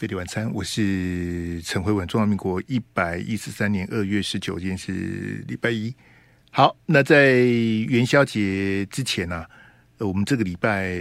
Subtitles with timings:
[0.00, 2.08] 飞碟晚餐，我是陈慧文。
[2.08, 5.94] 中华民国一百一十三年二月十九日是礼拜一。
[6.50, 9.46] 好，那在元宵节之前呢、啊，
[9.98, 10.98] 我们这个礼拜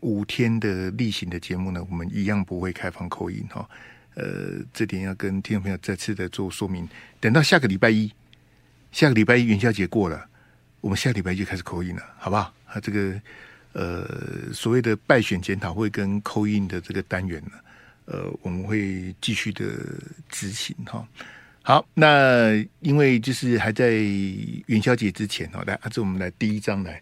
[0.00, 3.68] 五天的例行的节目呢，我们一样不会开放口音哈。
[4.14, 6.88] 呃，这点要跟听众朋友再次的做说明。
[7.20, 8.10] 等到下个礼拜一，
[8.92, 10.26] 下个礼拜一元宵节过了，
[10.80, 12.54] 我们下个礼拜就开始口音了，好不好？
[12.64, 13.20] 啊，这个
[13.74, 17.52] 呃所谓的败选检讨会跟 call in 的这个单元呢。
[18.06, 19.64] 呃，我们会继续的
[20.28, 21.06] 执行哈。
[21.62, 23.90] 好，那因为就是还在
[24.66, 27.00] 元宵节之前哈，来，啊，这我们来第一章来。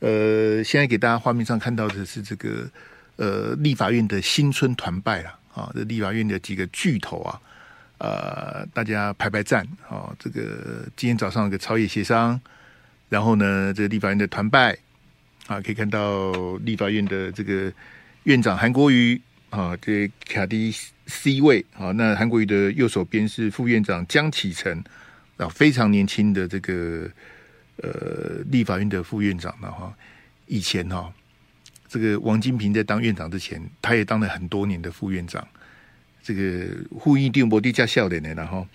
[0.00, 2.70] 呃，现在给大家画面上看到的是这个
[3.16, 7.40] 呃立法院的新春团拜了啊，这立法院的几个巨头啊，
[7.96, 10.14] 呃，大家排排站啊。
[10.18, 12.38] 这个今天早上有个朝野协商，
[13.08, 14.76] 然后呢，这个立法院的团拜
[15.46, 17.72] 啊，可以看到立法院的这个
[18.24, 19.18] 院长韩国瑜。
[19.52, 20.74] 啊，这卡迪
[21.06, 24.82] C 位，啊，那韩国瑜的右手边是副院长江启臣，
[25.36, 27.06] 啊，非常年轻的这个
[27.76, 29.94] 呃立法院的副院长了哈。
[30.46, 31.12] 以前哈，
[31.86, 35.46] 这个王金平在当院长之前，他也当了很多年的副院长。
[36.22, 36.66] 这个
[36.98, 38.66] 呼应定博地加笑脸的，然后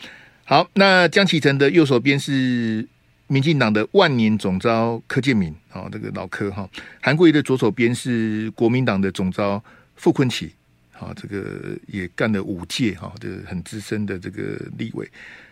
[0.44, 2.88] 好，那江启臣的右手边是
[3.26, 6.70] 民进党的万年总召柯建铭，啊，这个老柯哈。
[7.02, 9.64] 韩国瑜的左手边是国民党的总召
[9.96, 10.52] 傅崐萁。
[11.00, 15.08] 啊，这个也干了五届哈，这个很资深的这个立委。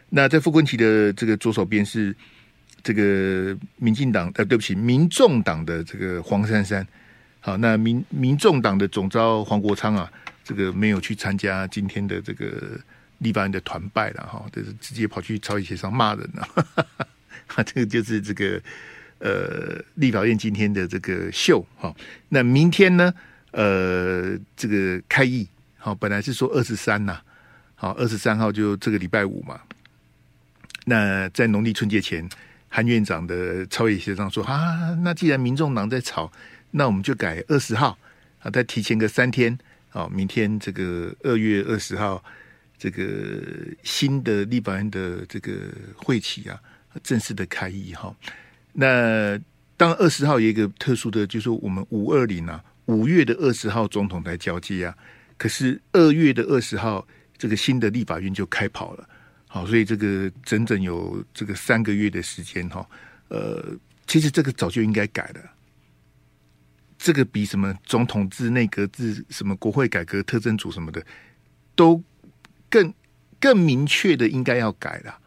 [0.09, 2.16] 那在傅昆萁的这个左手边是
[2.81, 6.85] 这个民进党，呃，对不起，民众党的这个黄珊珊。
[7.39, 10.11] 好，那民民众党的总召黄国昌啊，
[10.44, 12.79] 这个没有去参加今天的这个
[13.19, 16.47] 立法院的团拜了哈，就是直接跑去朝野协商骂人了。
[17.45, 18.59] 哈， 这个就是这个
[19.19, 21.95] 呃立法院今天的这个秀哈。
[22.29, 23.13] 那明天呢？
[23.56, 27.22] 呃，这个开议好，本来是说二十三呐，
[27.76, 29.62] 好，二十三号就这个礼拜五嘛。
[30.84, 32.28] 那在农历春节前，
[32.68, 36.30] 韩院长的超野协商说啊，那既然民众党在吵，
[36.72, 37.98] 那我们就改二十号
[38.40, 42.22] 啊，再提前个三天，好，明天这个二月二十号，
[42.78, 43.42] 这个
[43.84, 45.54] 新的立法院的这个
[45.96, 46.60] 会期啊，
[47.02, 48.14] 正式的开议哈。
[48.74, 49.40] 那
[49.78, 52.62] 当二十号有一个特殊的，就是我们五二零啊。
[52.85, 54.96] 五月的二十号总统才交接啊，
[55.38, 57.06] 可是二月的二十号
[57.38, 59.09] 这个新的立法院就开跑了，
[59.47, 62.88] 好，所以这个整整有这个三个月的时间哈，
[63.29, 63.75] 呃，
[64.06, 65.41] 其实这个早就应该改了，
[66.97, 71.03] 这个比什么总统制、内阁制、什么国会改革特侦组什么的
[71.75, 72.01] 都
[72.69, 72.94] 更
[73.40, 75.19] 更明确的应该要改了。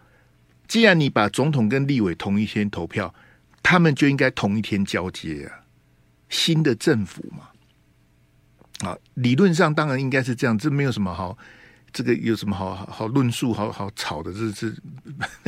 [0.66, 3.14] 既然你把总统跟立委同一天投票，
[3.62, 5.64] 他们就应该同一天交接啊。
[6.28, 11.36] 新的政府嘛，啊，理论上当然应该是这样，这没有什么好，
[11.92, 14.32] 这个有什么好好好论述、好好吵的？
[14.32, 14.76] 这是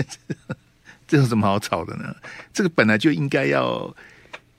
[1.06, 2.14] 这有什么好吵的呢？
[2.52, 3.94] 这个本来就应该要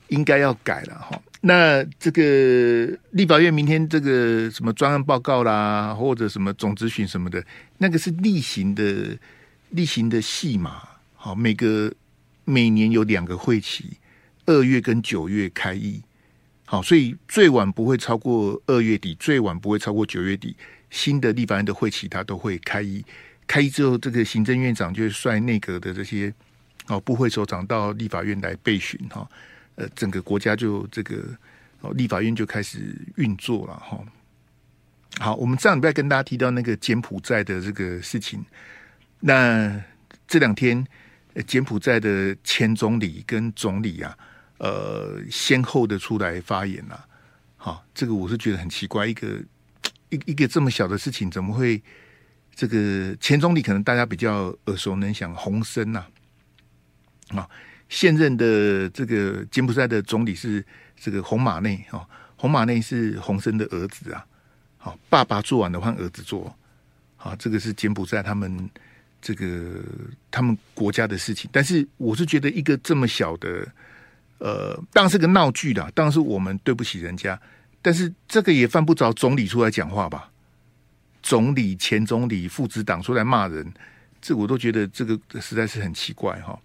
[0.09, 1.21] 应该要改了哈。
[1.41, 7.43] 那这个立法院明天这个什么专案报告啦，或者什么总咨询什么的，
[7.79, 9.17] 那个是例行的
[9.69, 10.83] 例行的戏码。
[11.15, 11.91] 好，每个
[12.45, 13.97] 每年有两个会期，
[14.45, 16.03] 二月跟九月开议。
[16.71, 20.55] 好，所以最晚不会超过二月底，最晚不会超过九月底。
[20.89, 23.03] 新的立法院的会期，他都会开议。
[23.45, 26.33] 开议之后，这个行政院长就会率内阁的这些
[26.87, 29.29] 哦部会首长到立法院来备询哈。
[29.75, 31.21] 呃，整个国家就这个
[31.81, 34.01] 哦，立法院就开始运作了哈。
[35.19, 38.41] 好，我们上礼拜跟大家提到那个柬埔寨的这个事情。
[39.19, 39.77] 那
[40.25, 40.87] 这两天，
[41.45, 44.17] 柬埔寨的前总理跟总理啊。
[44.61, 47.03] 呃，先后的出来发言了，
[47.57, 49.27] 好，这个我是觉得很奇怪，一个
[50.09, 51.81] 一一个这么小的事情，怎么会
[52.53, 56.05] 这个前总理可能大家比较耳熟能详，洪森呐，
[57.29, 57.49] 啊，
[57.89, 60.63] 现任的这个柬埔寨的总理是
[60.95, 64.23] 这个洪马内啊，洪马内是洪森的儿子啊，
[64.77, 66.55] 好，爸爸做完了换儿子做，
[67.15, 68.69] 好，这个是柬埔寨他们
[69.19, 69.81] 这个
[70.29, 71.49] 他们国家的事情。
[71.51, 73.67] 但是我是觉得一个这么小的，
[74.41, 77.39] 呃，当然是个闹剧啦，当然是我们对不起人家。
[77.79, 80.31] 但是这个也犯不着总理出来讲话吧？
[81.21, 83.71] 总理、前总理、父子党出来骂人，
[84.19, 86.59] 这我都觉得这个实在是很奇怪哈。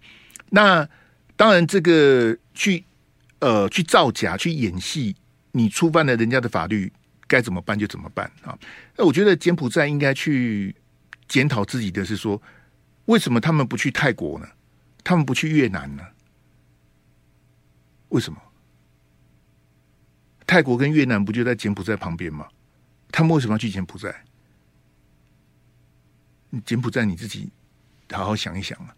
[0.49, 0.87] 那
[1.35, 2.83] 当然，这个去
[3.39, 5.15] 呃去造假、去演戏，
[5.51, 6.91] 你触犯了人家的法律，
[7.27, 8.57] 该怎么办就怎么办啊？
[8.95, 10.75] 那我觉得柬埔寨应该去
[11.27, 12.41] 检讨自己的是说，
[13.05, 14.47] 为什么他们不去泰国呢？
[15.03, 16.03] 他们不去越南呢？
[18.09, 18.41] 为什么？
[20.45, 22.47] 泰国跟越南不就在柬埔寨旁边吗？
[23.11, 24.15] 他们为什么要去柬埔寨？
[26.65, 27.49] 柬埔寨你自己
[28.11, 28.95] 好好想一想啊，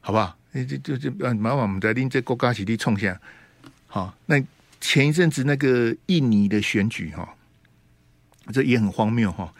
[0.00, 0.38] 好不好？
[0.52, 3.20] 这这这啊，麻烦我们再拎这国家起立冲下。
[3.86, 4.42] 好，那
[4.80, 7.36] 前一阵子那个印尼的选举哈，
[8.52, 9.52] 这也很荒谬哈，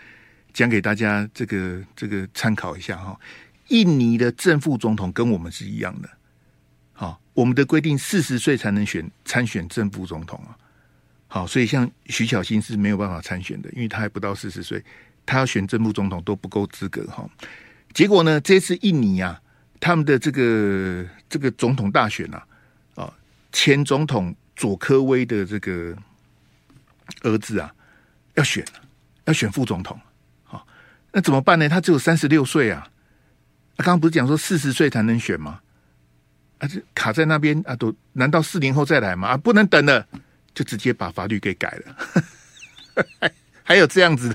[0.55, 3.21] 讲给大家这个这个参考一下哈。
[3.69, 6.09] 印尼的正副总统跟我们是一样的，
[7.37, 10.57] 我们的规定四十岁才能选参选正副总统啊。
[11.29, 14.83] 好，所以像徐小新是没有办法参选的，因为他还不到四十岁，
[15.27, 17.29] 他要选正副总统都不够资格哈。
[17.93, 19.39] 结果呢，这次印尼啊，
[19.79, 22.47] 他们的这个这个总统大选啊，
[22.95, 23.13] 啊，
[23.53, 25.95] 前总统佐科威的这个
[27.21, 27.71] 儿子啊，
[28.37, 28.65] 要选，
[29.27, 30.01] 要选副总统，
[30.45, 30.67] 好，
[31.13, 31.69] 那怎么办呢？
[31.69, 32.89] 他只有三十六岁啊，
[33.77, 35.61] 他刚刚不是讲说四十岁才能选吗？
[36.59, 39.29] 啊，这卡在那边啊，都难道四年后再来吗？
[39.29, 40.07] 啊，不能等了。
[40.57, 41.97] 就直接把法律给改了，
[43.21, 43.31] 还
[43.63, 44.35] 还有这样子，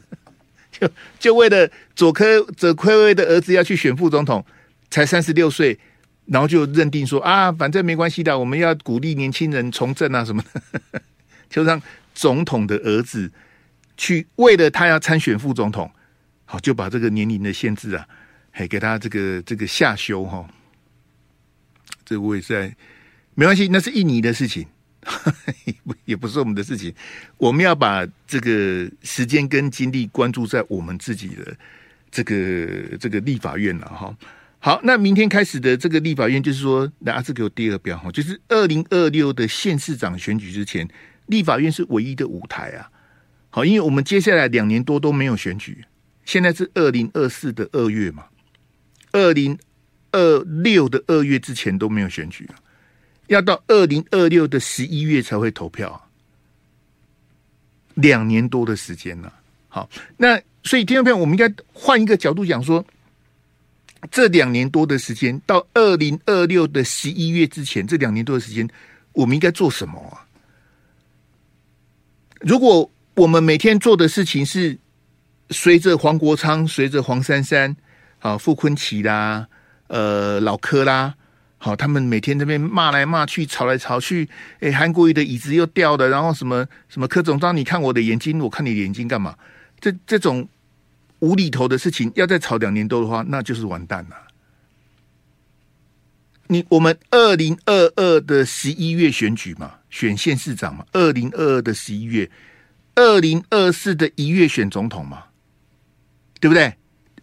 [0.72, 0.88] 就
[1.18, 4.46] 就为了佐科左科威的儿子要去选副总统，
[4.92, 5.80] 才三十六岁，
[6.28, 10.44] 然后就认定说啊，反正没关系的，我们要鼓励年轻人从政啊什么
[10.92, 11.02] 的，
[11.50, 11.82] 就让
[12.14, 13.32] 总统的儿子
[13.98, 15.92] 去为了他要参选副总统，
[16.46, 18.08] 好就把这个年龄的限制啊，
[18.52, 20.48] 还给他这个这个下修哈，
[22.12, 22.76] 这我也在
[23.36, 24.68] 没关系，那是印尼的事情。
[26.06, 26.94] 也不是我们的事情，
[27.38, 31.58] 我们要把这个时间跟精力关注在我们自己的
[32.12, 34.16] 这个这个立法院了哈。
[34.60, 40.88] 好，那明天开始的这个立法院，就是说，拿这个第二标哈，就是二零二六的县市长选举之前，
[41.26, 42.92] 立法院是唯一的舞台啊。
[43.50, 45.84] 好，因为我们接下来两年多都没有选举，
[46.26, 48.26] 现在是二零二四的二月嘛，
[49.14, 49.58] 二零
[50.12, 52.50] 二六的二月之前都没有选举。
[53.28, 56.10] 要到二零二六的十一月才会投票，
[57.94, 59.34] 两年多的时间了。
[59.70, 62.86] 好，那所以听众朋友，我们应该换一个角度讲说，
[64.12, 68.68] 这两年多的时间到二零二六的十一月之前，这两年多的时间，
[69.14, 70.28] 我们应该做什么啊？
[72.42, 74.78] 如果我们每天做的事情是
[75.52, 77.74] 随着黄国昌、随着黄珊珊、
[78.20, 79.48] 啊傅坤奇啦、
[79.92, 81.14] 呃老柯啦。
[81.58, 84.28] 好，他们每天这边骂来骂去，吵来吵去。
[84.62, 89.36] 哎，韩国瑜的椅子又掉了，然后什么什么柯总召，你看我的眼睛，我看你的眼睛干嘛？
[89.80, 90.48] 这这种
[91.20, 94.16] 无厘头的事情，要再吵两年多的话，那就是完蛋了。
[96.48, 102.30] 你我们二零二二的十一月选举嘛，选县市长嘛，二零二二的十一月，
[102.96, 105.26] 二零二四的一月选总统嘛，
[106.40, 106.74] 对不对？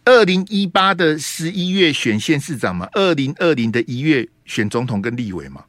[0.09, 5.63] 二零一八的十一月选县市长嘛，二零二零的一月选总统跟立委嘛，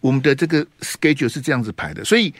[0.00, 2.32] 我们的这个 schedule 是这样子排的，所以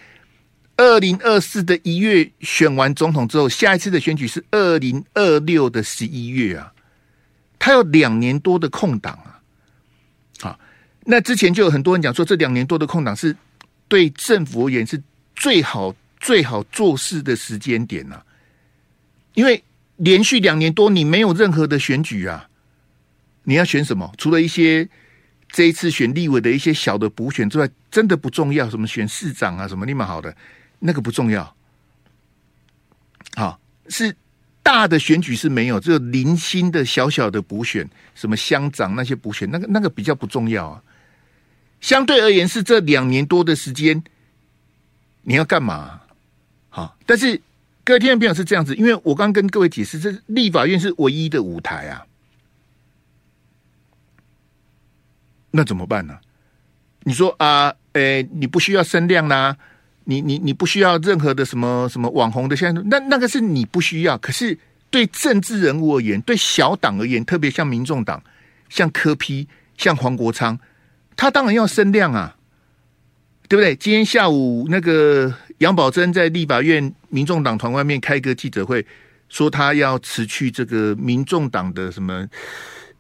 [0.79, 6.73] 二零二四的一月选完总统之后，下一次的选举是二零二六的十一月啊，
[7.59, 9.39] 他有两年多的空档啊，
[10.41, 10.59] 好，
[11.05, 13.37] 那之前就有很多人讲说，这两年多的空档是
[13.89, 14.99] 对政府而言是
[15.37, 18.23] 最好最好做事的时间点呐，
[19.35, 19.63] 因为。
[20.03, 22.49] 连续两年多，你没有任何的选举啊！
[23.45, 24.13] 你要选什么？
[24.19, 24.89] 除了一些
[25.49, 28.69] 这一次选立委的一些小的补选之外，真的不重要。
[28.69, 30.37] 什么选市长啊，什么立马好的，
[30.81, 31.55] 那个不重要。
[33.37, 34.13] 好，是
[34.61, 40.83] 大的选举是没有，只有零星的小小的补选，什么乡长那些补选，那个那个比较不重要啊。
[41.81, 44.03] 相对而言，是这两年多的时间，
[45.23, 46.01] 你要干嘛？
[46.71, 47.41] 好，但是。
[47.85, 52.07] 各位听众朋友是这样子，因为我刚跟各位解释，这立法院是唯一的舞台啊，
[55.51, 56.17] 那怎么办呢？
[57.03, 59.57] 你说啊，诶、你不需要声量啦，
[60.05, 64.17] 你你你不需要任何的什么什么网红的，现在那那个是你不需要。
[64.19, 64.57] 可是
[64.89, 68.23] 对政治人物而言，对小党而言，特别像民众党、
[68.69, 70.57] 像柯批、像黄国昌，
[71.17, 72.37] 他当然要声量啊。
[73.49, 73.77] 对不对？
[73.77, 75.31] 今天下午那个
[75.63, 78.85] 杨宝珍在立法院民众党团外面开个记者会，
[79.29, 82.29] 说他要辞去这个民众党的什么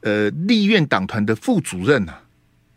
[0.02, 2.23] 呃立院党团的副主任啊，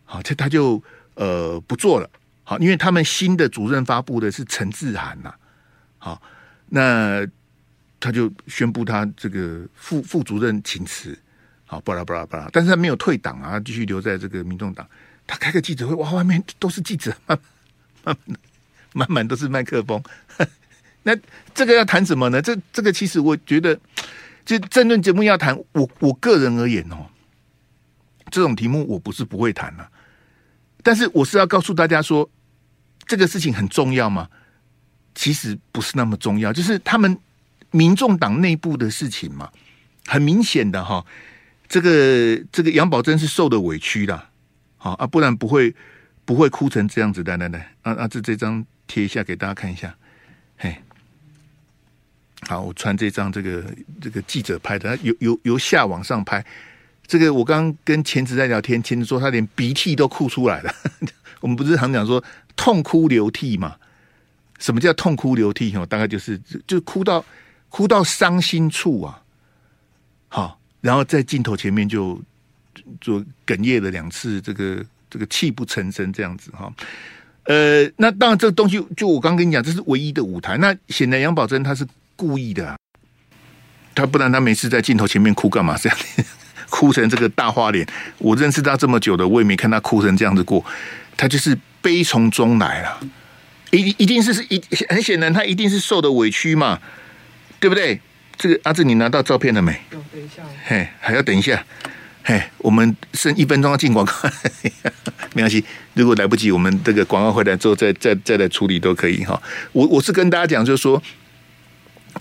[0.04, 0.82] 好，这他就
[1.14, 2.10] 呃不做了，
[2.44, 5.32] 好，因为他们新的主任发布的是陈志涵呐，
[6.00, 6.20] 好，
[6.68, 7.24] 那
[8.00, 11.16] 他就宣布他这个副副主任请辞，
[11.68, 14.88] 好，巴拉巴拉巴拉，但是他没有退党啊，继续留在这个民众党。
[15.28, 17.38] 他开个记者会，哇，外面都是记者，满
[18.04, 18.18] 满
[18.96, 20.02] 满满都是麦克风。
[21.04, 21.16] 那
[21.54, 22.42] 这个要谈什么呢？
[22.42, 23.78] 这这个其实我觉得，
[24.44, 27.06] 就政论节目要谈，我我个人而言哦，
[28.32, 29.88] 这种题目我不是不会谈了，
[30.82, 32.28] 但是我是要告诉大家说，
[33.06, 34.28] 这个事情很重要吗？
[35.14, 37.18] 其实不是那么重要，就是他们
[37.72, 39.52] 民众党内部的事情嘛，
[40.08, 41.06] 很明显的哈，
[41.68, 44.30] 这个这个杨宝珍是受的委屈的，
[44.78, 45.76] 好啊，不然不会
[46.26, 49.96] 不会哭成这样子的，来来来，啊啊，这这张贴一下给大家看一下，
[50.58, 50.76] 嘿。
[52.48, 53.64] 好，我传这张这个
[54.00, 56.46] 这个记者拍的，由由由下往上拍。
[57.08, 60.76] 这个我刚跟钱子在聊天，钱子说他连鼻涕都哭出来了。
[61.40, 62.24] 我们不是常讲说
[62.56, 63.76] 痛哭流涕嘛？
[64.60, 65.76] 什么叫痛哭流涕？
[65.76, 67.26] 哦，大概就是就哭到
[67.70, 69.24] 哭到伤心处啊。
[70.28, 72.22] 好，然后在镜头前面就
[73.02, 76.72] 就哽咽了两次，这个这个泣不成声这样子哈。
[77.46, 80.58] 呃，那当然这个东西就我刚刚跟你讲，这是唯一的舞台。
[80.58, 81.86] 那显然杨宝珍她是。
[82.18, 82.78] 故意的、啊，
[83.94, 85.76] 他不然她每次在镜头前面哭干嘛？
[85.78, 85.98] 这样
[86.72, 87.86] 哭成这个大花脸，
[88.20, 90.64] 我认识她这么久的，我也没看她哭成这样子过。
[91.18, 93.00] 她就是悲从中来了，
[93.72, 96.80] 一一定是是一很显然，她一定是受的委屈嘛，
[97.60, 98.00] 对不对？
[98.38, 99.78] 这个阿志，你拿到照片了没？
[99.90, 101.66] 等一下，嘿，还要等一下，
[102.26, 104.14] 嘿，我们剩一分钟要进广告，
[105.34, 105.64] 没关系，
[105.94, 109.42] 如果来不及，我们这个广告回来之后再再再来处理都可以哈。
[109.72, 111.02] 我我是跟大家讲，就是说。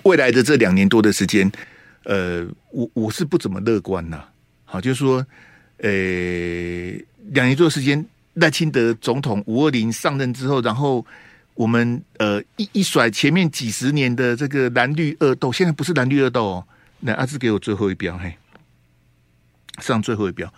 [0.02, 1.48] 未来的这两年多的时间，
[2.02, 4.24] 呃，我我是不怎么乐观呐。
[4.64, 5.24] 好，就是说，
[5.78, 5.88] 呃，
[7.30, 11.06] 两年多时间，赖清德总统五二零上任之后，然后
[11.54, 16.66] 我们呃一一甩前面几十年的这个蓝绿恶斗，现在不是蓝绿恶斗哦。
[17.02, 18.36] 来，阿志给我最后一标，嘿，
[19.80, 20.52] 上最后一标，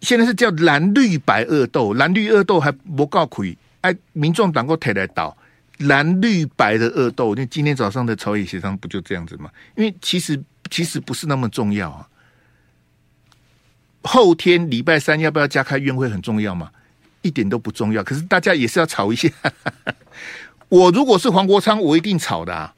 [0.00, 5.36] 现在是叫蓝绿白恶斗，蓝绿恶斗还不够亏，哎，民众党过台来倒。
[5.80, 9.50] 蓝绿白的恶斗，那今天早上的朝野协商不就这样子吗？
[9.74, 12.08] 因为其实其实不是那么重要啊。
[14.02, 16.70] 后天礼拜三要不要加开院会很重要吗？
[17.20, 18.02] 一点都不重要。
[18.02, 19.28] 可是大家也是要吵一下。
[20.70, 22.74] 我如果是黄国昌，我一定吵的啊，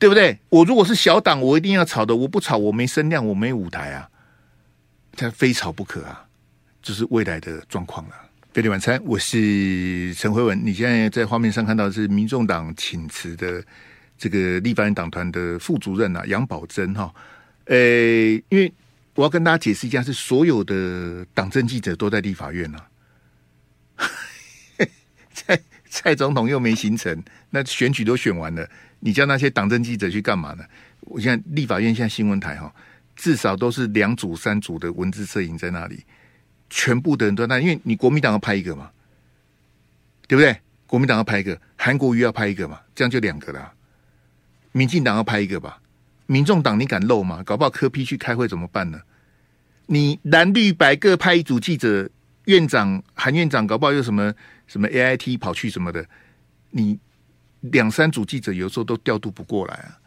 [0.00, 0.36] 对不对？
[0.48, 2.16] 我如果是小党，我一定要吵的。
[2.16, 4.08] 我不吵，我没声量，我没舞台啊，
[5.12, 6.24] 他非吵不可啊，
[6.82, 8.14] 这是未来的状况了。
[8.54, 10.58] 费力晚餐，我是陈辉文。
[10.64, 13.62] 你现在在画面上看到的是民众党请辞的
[14.16, 17.14] 这个立法院党团的副主任啊，杨宝珍哈。
[17.66, 17.76] 呃，
[18.48, 18.72] 因为
[19.14, 22.88] 我要跟大家解释一下，是所有的党政记者都在立法院啊。
[25.34, 28.66] 蔡蔡总统又没行程，那选举都选完了，
[29.00, 30.64] 你叫那些党政记者去干嘛呢？
[31.00, 32.72] 我现在立法院现在新闻台哈，
[33.16, 36.04] 至少都是两组三组的文字摄影在那里。
[36.68, 38.90] 全部的人都在那，因为你国民党要拍一个嘛，
[40.28, 40.56] 对不对？
[40.86, 43.72] 国民党要拍一个，韩国瑜要拍一个嘛，这样就两个了。
[44.72, 45.80] 民进党要拍一个吧，
[46.26, 47.42] 民众党你敢漏吗？
[47.42, 49.00] 搞不好科批去开会怎么办呢？
[49.86, 52.08] 你蓝绿白各派一组记者，
[52.44, 54.32] 院长韩院长搞不好有什么
[54.68, 56.06] 什么 AIT 跑去什么的，
[56.70, 56.96] 你
[57.60, 59.98] 两三组记者有时候都调度不过来啊。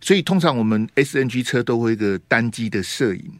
[0.00, 3.32] 所以通常我们 SNG 车都会一个单机的摄影，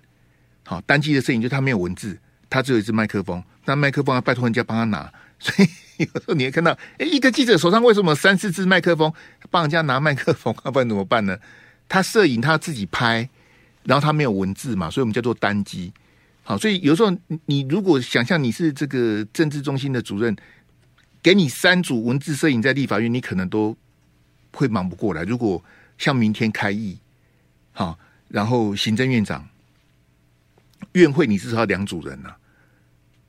[0.65, 2.19] 好，单机的摄影就它没有文字。
[2.51, 9.13] 他只有一支麦克风，那麦克风要拜托人家帮他拿， 所以有时候你会看到，哎，一个记者手上为什么三四支麦克风，
[9.51, 11.37] 帮人家拿麦克风， 要不然怎么办呢？
[11.91, 13.29] 他摄影他自己拍，
[13.85, 15.93] 然后他没有文字嘛，所以我们叫做单机。
[16.43, 20.35] 好，所以有时候你如果想象你是这个政治中心的主任，
[21.23, 23.77] 给你三组文字摄影在立法院，你可能都
[24.53, 25.23] 会忙不过来。
[25.25, 25.63] 如果
[25.99, 26.99] 像明天开议，
[27.73, 27.99] 好，
[28.29, 29.49] 然后行政院长。
[30.93, 32.35] 院会你至少要两组人呐、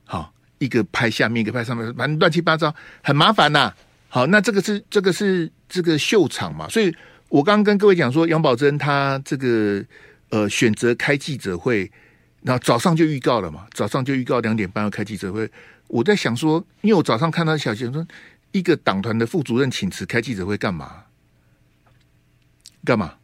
[0.04, 3.74] 好，一个拍下面，一个拍上面，反正乱七八糟，很麻烦呐、
[4.08, 6.94] 好，那这个是这个是这个秀场嘛，所以
[7.28, 9.84] 我刚刚跟各位讲说，杨宝珍他这个
[10.30, 11.90] 呃选择开记者会，
[12.42, 15.50] 然后早上就预告了嘛，早上就预告两点半要开记者会。
[15.90, 18.06] 我在想说，因为我早上看到小新说，
[18.52, 21.04] 一个党团的副主任请辞开记者会干嘛？
[22.84, 23.14] 干嘛？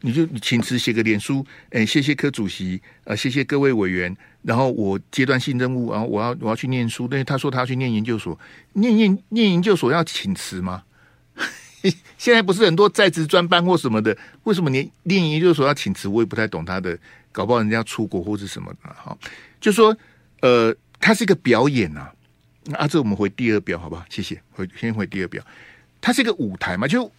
[0.00, 8.36] 你就请辞写个脸书，哎，谢谢柯主席，呃，谢谢各位委员，然后我阶段性任务，然后我要我要去念书，但是他说他要去念研究所，
[8.72, 10.82] 念念念研究所要请辞吗？
[12.18, 16.08] 现在不是很多在职专班或什么的，为什么你念研究所要请辞？
[16.08, 16.98] 我也不太懂他的，
[17.30, 18.92] 搞不好人家出国或是什么的。
[18.92, 19.16] 哈，
[19.60, 19.96] 就说
[20.40, 22.14] 呃，它是一个表演呐、啊。
[22.78, 24.04] 啊，这我们回第二表，好不好？
[24.08, 25.44] 谢谢，回先回第二表。
[26.00, 27.10] 它是一个舞台嘛，就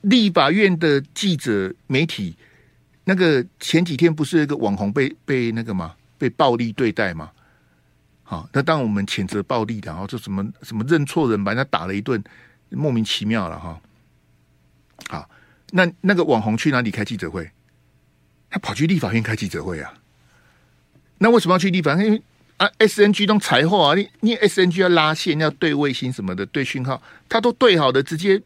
[0.00, 2.36] 立法院的记者媒体，
[3.04, 7.30] 那个前几天不是一个网红被被那个嘛，被暴力对待嘛？
[8.24, 12.22] 好，那当我们谴责暴力的，然后就什么什么认错人把人家打了一顿，
[12.70, 13.80] 莫名其妙了哈。
[15.08, 15.30] 好，
[15.70, 17.48] 那那个网红去哪里开记者会？
[18.50, 19.94] 他跑去立法院开记者会啊？
[21.18, 22.06] 那为什么要去立法院？
[22.06, 22.22] 因为
[22.58, 28.42] 啊，SNG 都财货啊，你你 SNG 要拉线，要对卫星什么的，对讯号，他都对好的，直接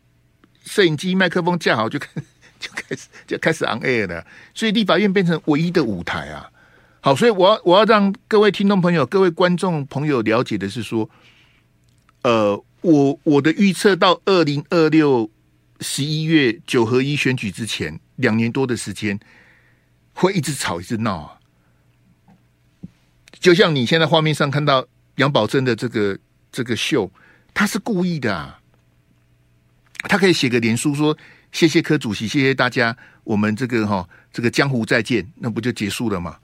[0.65, 2.09] 摄影机、麦克风架好就开
[2.61, 6.49] 就开始就开始 on air 的，所以立法院变成唯一的舞台啊。
[7.01, 11.09] 好，所以我要我要让各位听众朋友、各位观众朋友了解的是说，
[12.23, 15.29] 呃，我我的预测到二零二六
[15.81, 19.19] 十一月九合一选举之前两年多的时间，
[20.13, 21.39] 会一直吵一直闹啊。
[23.41, 24.87] 就像你现在画面上看到
[25.17, 26.17] 杨宝珍的这个
[26.53, 27.11] 这个秀，
[27.53, 28.61] 他是故意的啊！
[30.09, 31.17] 他可以写个脸书说
[31.51, 36.37] 谢谢柯主席，谢谢大家，我们这个哈这个江湖再见，那不就结束了吗？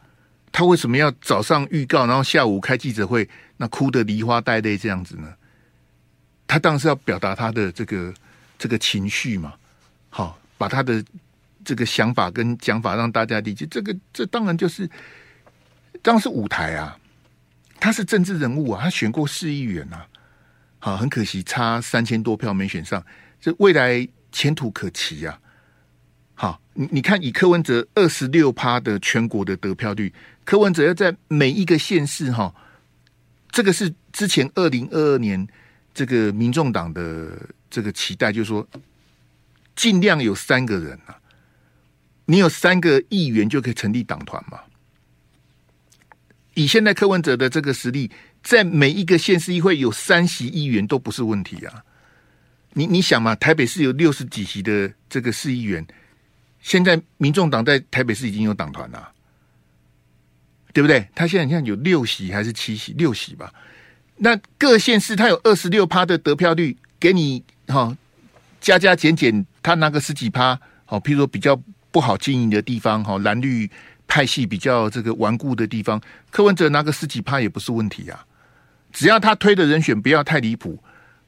[0.51, 5.33] 他为什么要早上预告，然后下午开记者会，那哭得梨花带泪这样子呢？
[6.47, 8.13] 他当然是要表达他的这个
[8.59, 9.55] 这个情绪嘛，
[10.11, 11.05] 好，把他的
[11.65, 13.67] 这个想法跟讲法让大家理解。
[13.71, 14.89] 这个这当然就是。
[16.03, 16.99] 当时舞台啊，
[17.81, 20.07] 他是政治人物啊，他选过市议员啊，
[20.79, 23.05] 好，很可惜差三千多票没选上，
[23.41, 25.41] 这未来前途可期啊。
[26.35, 30.15] 好，你你看，以柯文哲二十六趴的全国的得票率，
[30.45, 32.55] 柯文哲要在每一个县市哈，
[33.51, 35.47] 这个是之前二零二二年
[35.93, 37.37] 这个民众党的
[37.69, 38.65] 这个期待，就是说
[39.75, 41.19] 尽量有三个人啊，
[42.27, 44.61] 你有三个议员就可以成立党团嘛。
[46.59, 48.11] 以现在柯文哲的这个实力，
[48.43, 51.85] 在每一个县市议会有三席议员都不是问题啊！
[52.73, 55.87] 你你想嘛，台北市有六十几席的这个市议员，
[56.61, 59.09] 现在民众党在台北市已经有党团了，
[60.73, 61.07] 对不对？
[61.15, 62.93] 他现在现在有六席还是七席？
[62.95, 63.55] 六席吧。
[64.17, 67.97] 那各县市他有二十六趴的得票率，给你哈
[68.61, 71.55] 加加减减，他拿个十几趴，好，譬如说比较
[71.93, 73.71] 不好经营的地方，哈蓝绿。
[74.09, 78.25] 派系比较这个顽固的地方，柯文哲拿个十几趴也不是问题啊。
[78.91, 80.83] 只要他推的人选不要太离谱，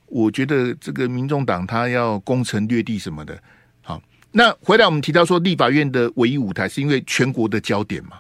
[0.07, 3.39] 我觉得这个民众党他要攻城略地什么的。
[3.83, 8.19] 好，那回来我们提到说立法院的唯一舞台是因为全国的焦点嘛。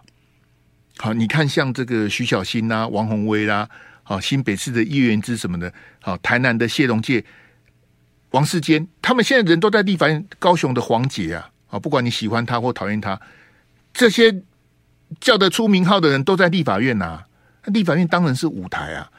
[0.98, 3.66] 好，你看像这个徐小新啦、王鸿薇啦，
[4.02, 7.24] 好新北市的叶元之什么的，好台南的谢龙介、
[8.32, 10.22] 王世坚，他们现在人都在立法院。
[10.38, 13.18] 高雄的黄杰啊，好不管你喜欢他或讨厌他，
[13.94, 14.42] 这些。
[15.18, 17.24] 叫得出名号的人都在立法院呐、啊，
[17.64, 19.10] 立法院当然是舞台啊。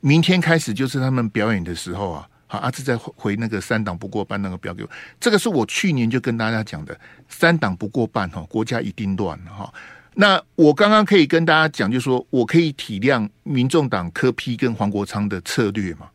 [0.00, 2.28] 明天开始就是他们表演的时候啊。
[2.46, 9.72] 好，阿志再回那个三党不过半那个表给我，这个是我去年就跟大家讲的，三党不过半哈，国家一定乱哈。
[10.12, 16.10] 那我刚刚可以跟大家讲，就是说我可以体谅民众党柯 P 跟黄国昌的策略嘛。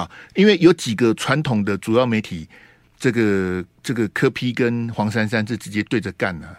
[0.00, 2.48] 啊，因为有几个传统的主要媒体，
[2.96, 6.56] 这个这个柯 P 跟黄珊珊是直接对着干的。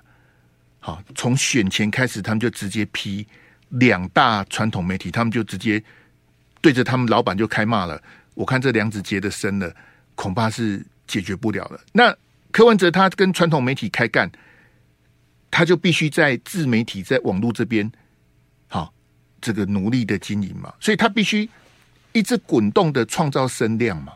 [0.87, 3.27] 好，从选前开始，他们就直接批
[3.71, 5.83] 两大传统媒体，他们就直接
[6.61, 8.01] 对着他们老板就开骂了。
[8.35, 9.75] 我看这梁子结的深了，
[10.15, 11.81] 恐怕是解决不了了。
[11.91, 12.15] 那
[12.53, 14.31] 柯文哲他跟传统媒体开干，
[15.51, 17.91] 他就必须在自媒体在网络这边，
[18.69, 18.93] 好，
[19.41, 21.49] 这个努力的经营嘛，所以他必须
[22.13, 24.13] 一直滚动的创造声量嘛。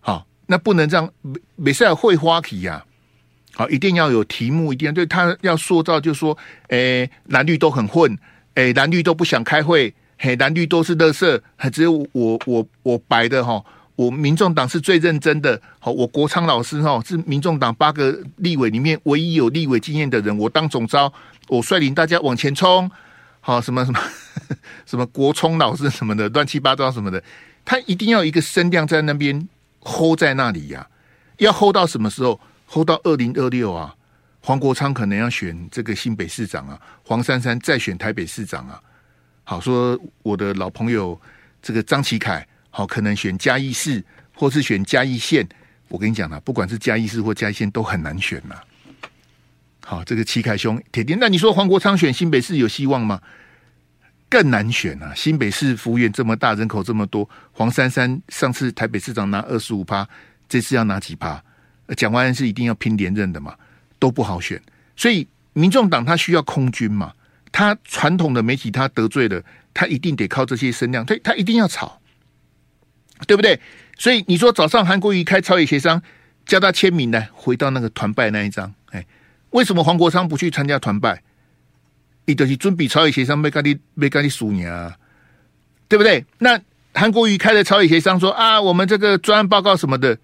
[0.00, 1.10] 好，那不能让
[1.54, 2.84] 美赛尔会花旗呀。
[3.58, 6.36] 好，一定要有题目，一定要对他要塑造，就是说，
[6.68, 8.14] 诶，蓝绿都很混，
[8.52, 13.64] 诶，蓝绿都不想开会，嘿，蓝绿都是垃圾，还只有我我我白的哈，
[13.94, 21.10] 我民众党是最认真的，好，我国昌老师哈是民众党八个立委里面唯一有立委经验的人，我当总召，
[21.48, 22.90] 我率领大家往前冲，
[23.40, 23.98] 好，什么什么
[24.84, 27.22] 什么国聪老师什么的乱七八糟什么的，
[27.64, 29.48] 他一定要一个声量在那边
[29.80, 30.86] hold 在那里呀，
[31.38, 32.38] 要 hold 到什么时候？
[32.68, 33.94] ？hold 到二零二六啊，
[34.40, 38.80] 黄国昌可能要选这个新北市长啊，黄珊珊再选台北市长啊。
[39.44, 41.20] 好说，我的老朋友
[41.62, 45.48] 这个张启凯，好可能选嘉义市，或是选嘉义县。
[45.88, 48.56] 我跟你讲了，不管是嘉义市或嘉义县，都很难选呐。
[49.84, 51.16] 好，这个齐凯兄铁定。
[51.20, 53.20] 那你说黄国昌选新北市有希望吗？
[54.28, 55.14] 更难选啊！
[55.14, 60.04] 新北市幅员这么大，人口这么多，黄珊珊上次台北市长拿二十五趴。
[60.48, 61.40] 这次要拿几趴？
[61.94, 63.54] 蒋万安是一定要拼连任的嘛，
[63.98, 64.60] 都不好选，
[64.96, 67.12] 所以民众党他需要空军嘛，
[67.52, 72.00] 他传统的媒体他得罪了，他一定得靠这些声量，他他一定要炒，
[73.26, 73.60] 对不对？
[73.98, 76.02] 所以你说早上韩国瑜开朝野协商，
[76.44, 79.06] 叫他签名呢，回到那个团拜那一张，哎，
[79.50, 81.22] 为什么黄国昌不去参加团拜？
[82.26, 84.96] 你都是准备朝野协商，没跟你没跟你输赢啊，
[85.88, 86.24] 对不对？
[86.38, 86.60] 那
[86.92, 90.18] 韩国瑜开了朝野协商，说啊，我们这个专案报告什么的，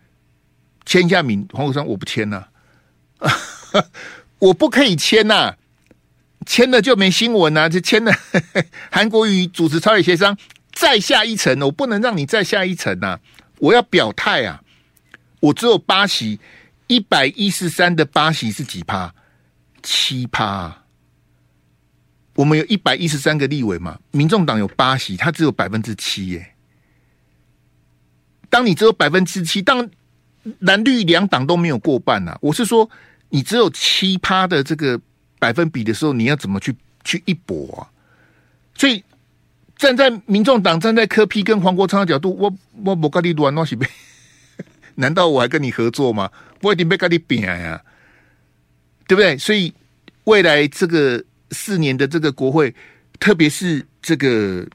[0.84, 1.46] 签一下名。
[1.52, 2.46] 黄国昌我不签呐、
[3.18, 3.32] 啊，
[4.38, 5.56] 我不可以签呐、啊，
[6.46, 8.12] 签了就没新闻呐、啊，就签了。
[8.90, 10.36] 韩国瑜主持朝野协商，
[10.72, 13.20] 再下一层，我不能让你再下一层呐、啊，
[13.58, 14.62] 我要表态啊，
[15.40, 16.40] 我只有八席，
[16.86, 19.14] 一百一十三的八席是几趴？
[19.82, 20.78] 七趴。
[22.34, 26.54] 我们有一百一十三个立委嘛，民众党有八席，他只有百分之七耶。
[28.48, 29.88] 当你只有百分之七，当
[30.60, 32.88] 蓝绿两党都没有过半、啊，我是说，
[33.30, 35.00] 你只有七趴的这个
[35.38, 36.74] 百分比的时候，你要怎么去
[37.04, 37.86] 去一搏啊？
[38.74, 39.02] 所以
[39.76, 43.86] 站在民众党、站在柯 P 跟黄国昌的角度，我我不跟你乱乱是呗？
[44.96, 46.30] 难道我还跟你合作吗？
[46.60, 47.82] 我一定被跟你扁呀，
[49.06, 49.36] 对不对？
[49.36, 49.72] 所以
[50.24, 51.22] 未来这个。
[51.54, 52.74] 四年的这个国会，
[53.20, 54.66] 特别是这个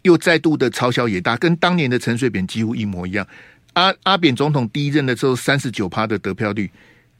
[0.00, 3.28] 又再度的朝小野大，跟当年的陈水扁几乎一模一样。
[3.74, 6.70] 阿阿扁总统第一任的时候，三十九趴的得票率，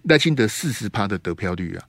[0.05, 1.85] 赖清德四十趴的得票率啊。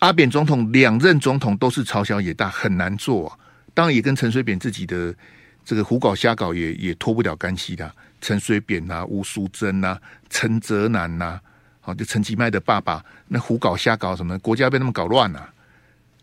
[0.00, 3.38] 阿扁总统两任总统都是朝小野大，很难做啊。
[3.72, 5.14] 当然也跟陈水扁自己的
[5.64, 7.90] 这个胡搞瞎搞也也脱不了干系的。
[8.20, 11.40] 陈水扁呐、啊，吴淑珍呐，陈泽南呐，
[11.80, 15.50] 好，就陈其迈的爸爸，那胡搞瞎搞什么，国家被他们搞乱了、啊。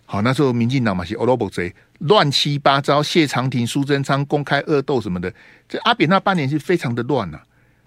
[0.05, 5.33] 好，那时候民进党嘛是欧罗伯贼，乱七八糟，谢长廷、苏贞昌公开恶斗什么的。
[5.67, 7.39] 这阿扁那八年是非常的乱呐、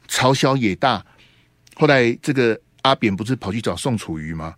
[0.04, 1.04] 啊，朝小野大。
[1.74, 4.54] 后来这个阿扁不是跑去找宋楚瑜吗？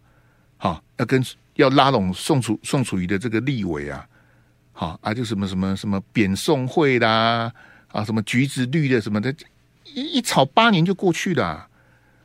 [0.56, 4.06] 好，要跟要拉拢宋楚宋楚瑜的这个立委啊，
[4.72, 7.52] 好啊，就什么什么什么扁宋会啦，
[7.88, 9.34] 啊，什么橘子绿的什么的，
[9.84, 11.68] 一一吵八年就过去了、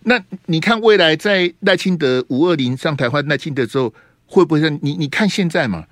[0.01, 3.93] 那你看未来在赖清德五二零上台换赖清德之后。
[4.33, 4.95] 会不会像你？
[4.95, 5.85] 你看现在嘛，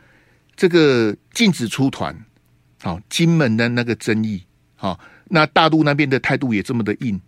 [0.55, 2.15] 这个禁止出团，
[2.81, 4.45] 好，金门的那个争议，
[4.77, 4.97] 好，
[5.29, 7.19] 那大陆那边的态度也这么的硬，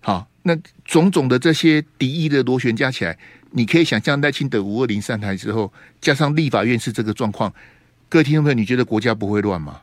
[0.00, 3.18] 好，那种种的这些敌意的螺旋加起来，
[3.50, 7.52] 你可以想象赖清德五二零上台之后，加上立法院是这个状况，
[8.08, 9.82] 各位听众朋友，你觉得国家不会乱吗？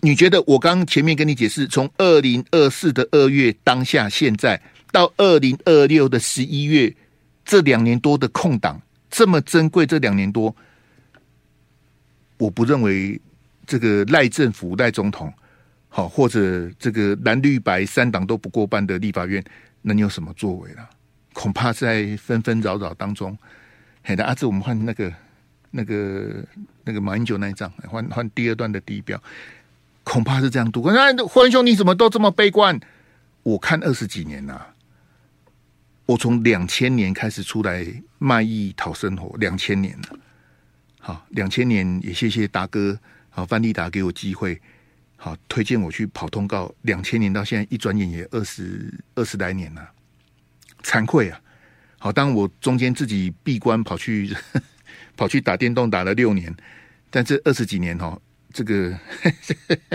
[0.00, 6.94] 你觉得我刚前面跟你解释，从二零二四的二月当下现在到二零二六的十一月。
[7.48, 10.52] 这两年多的空档这么珍贵，这两年多，
[12.38, 13.20] 我不认为
[13.64, 15.32] 这个赖政府赖总统
[15.96, 19.42] 好，或者这个蓝绿白三党都不过半的立法院
[19.80, 20.90] 能有什么作为了？
[21.32, 23.34] 恐怕在纷纷扰扰当中，
[24.04, 25.10] 嘿的阿志，我们换那个
[25.70, 26.44] 那个
[26.84, 29.18] 那个马英九那一张，换换第二段的第一标，
[30.04, 30.92] 恐怕是这样度过。
[30.92, 32.78] 那霍文兄，你怎么都这么悲观？
[33.42, 34.74] 我看二十几年了，
[36.04, 37.86] 我从两千年开始出来
[38.18, 40.18] 卖艺讨生活，两千年了。
[41.00, 42.98] 好，两千年也谢谢达哥，
[43.30, 44.60] 好范立达给我机会，
[45.16, 46.72] 好推荐我去跑通告。
[46.82, 49.90] 两千年到现在一转眼也二十二十来年了，
[50.82, 51.40] 惭愧啊！
[51.98, 54.34] 好，当我中间自己闭关跑去
[55.16, 56.54] 跑去打电动打了六年，
[57.10, 58.20] 但这二十几年哈，
[58.52, 58.98] 这个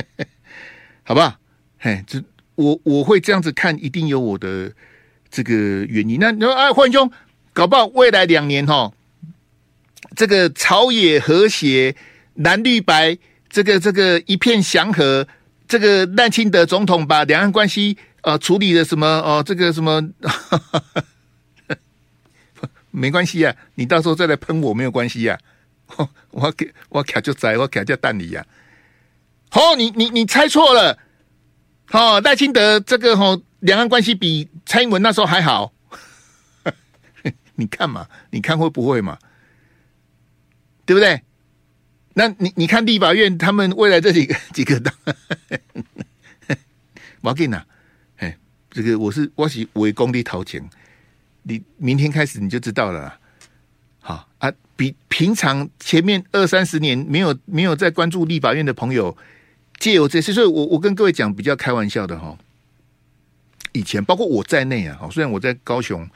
[1.03, 1.39] 好吧？
[1.77, 2.23] 嘿，这
[2.55, 4.73] 我我会这样子看，一定有我的。
[5.33, 5.53] 这个
[5.85, 7.09] 原因，那你说，哎，幻兄，
[7.53, 8.91] 搞不好未来两年哈，
[10.13, 11.95] 这个朝野和谐，
[12.33, 13.17] 蓝绿白，
[13.51, 15.27] 这个这个一片祥和，
[15.67, 20.01] 这个赖清德总统把两岸关系、呃、处理的什么哦、呃，这个什么，
[22.89, 25.37] 没关系呀、啊，你到时候再来喷我没有关系呀、
[25.97, 28.43] 啊， 我给我卡就栽，我卡叫蛋里呀，
[29.49, 30.97] 好，你你你猜错了，
[31.85, 33.41] 好，赖清德这个哦。
[33.61, 35.71] 两岸关系比蔡英文那时候还好，
[37.53, 38.07] 你看嘛？
[38.31, 39.19] 你看会不会嘛？
[40.83, 41.21] 对不对？
[42.13, 44.93] 那你你看立法院他们未来这几个几个党，
[47.21, 47.65] 我要给你拿，
[48.17, 48.37] 哎，
[48.69, 50.61] 这个我是我是为公力掏钱，
[51.43, 53.17] 你明天开始你就知道了。
[53.99, 59.15] 好啊，比平常前面二三十年没有没有在关注立法院的朋友，
[59.79, 62.37] 借由这些，所以我我跟各位讲比较开玩笑的哈。
[63.73, 66.09] 以前包括我在内啊，虽然我在高雄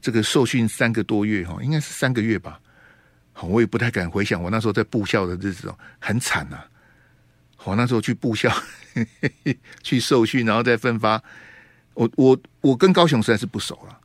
[0.00, 2.58] 这个受训三个多月哈，应该是三个月吧，
[3.40, 6.58] 我也不太敢回想我那时候在部校的日子哦，很惨呐。
[7.64, 8.52] 我那时候去部校
[9.82, 11.22] 去受训，然后再分发。
[11.94, 13.98] 我我我跟高雄实在是不熟了，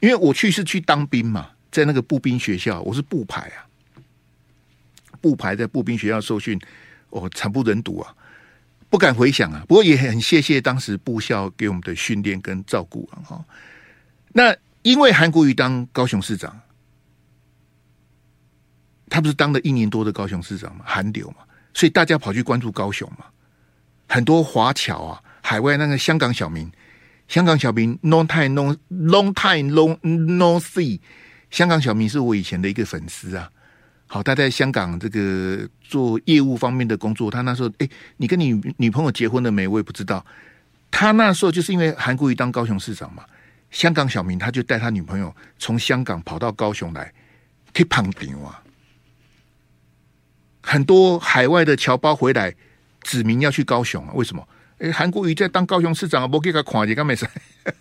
[0.00, 3.64] 因为我去是去当兵嘛，在那个步兵学校，我是步排啊，
[5.20, 6.60] 步排在步兵学校受训，
[7.10, 8.14] 我惨不忍睹啊，
[8.90, 9.64] 不敢回想啊。
[9.68, 13.22] 不过也很谢谢当时部校给我们的训练跟照顾啊。
[13.24, 13.44] 哈，
[14.32, 16.60] 那因为韩国瑜当高雄市长，
[19.08, 21.38] 他不是当了一年多的高雄市长嘛，韩流嘛，
[21.74, 23.24] 所以大家跑去关注高雄嘛，
[24.08, 26.70] 很多华侨啊，海外那个香港小民。
[27.28, 30.98] 香港小民 long time long long time long no see，
[31.50, 33.50] 香港小民是我以前的一个粉丝啊。
[34.06, 37.30] 好，他在香港这个做业务方面的工作。
[37.30, 39.68] 他那时候，哎，你跟你女朋友结婚了没？
[39.68, 40.24] 我也不知道。
[40.90, 43.22] 他那时候就是因为韩国瑜当高雄市长嘛，
[43.70, 47.12] 香港小民他就带他女朋友从香港跑到高雄来
[47.74, 48.62] 去捧场啊。
[50.62, 52.54] 很多海外的侨胞回来
[53.02, 54.46] 指明要去高雄啊，为什么？
[54.78, 57.26] 哎，韩国瑜在当高雄市长啊，不给他看，你干没事？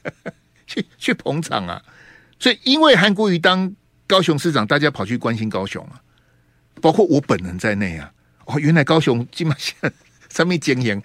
[0.65, 1.81] 去去捧场啊！
[2.39, 3.73] 所以因为韩国瑜当
[4.05, 6.01] 高雄市长，大家跑去关心高雄啊，
[6.81, 8.11] 包括我本人在内啊。
[8.45, 9.91] 哦，原来高雄基本上
[10.29, 11.01] 上面经营，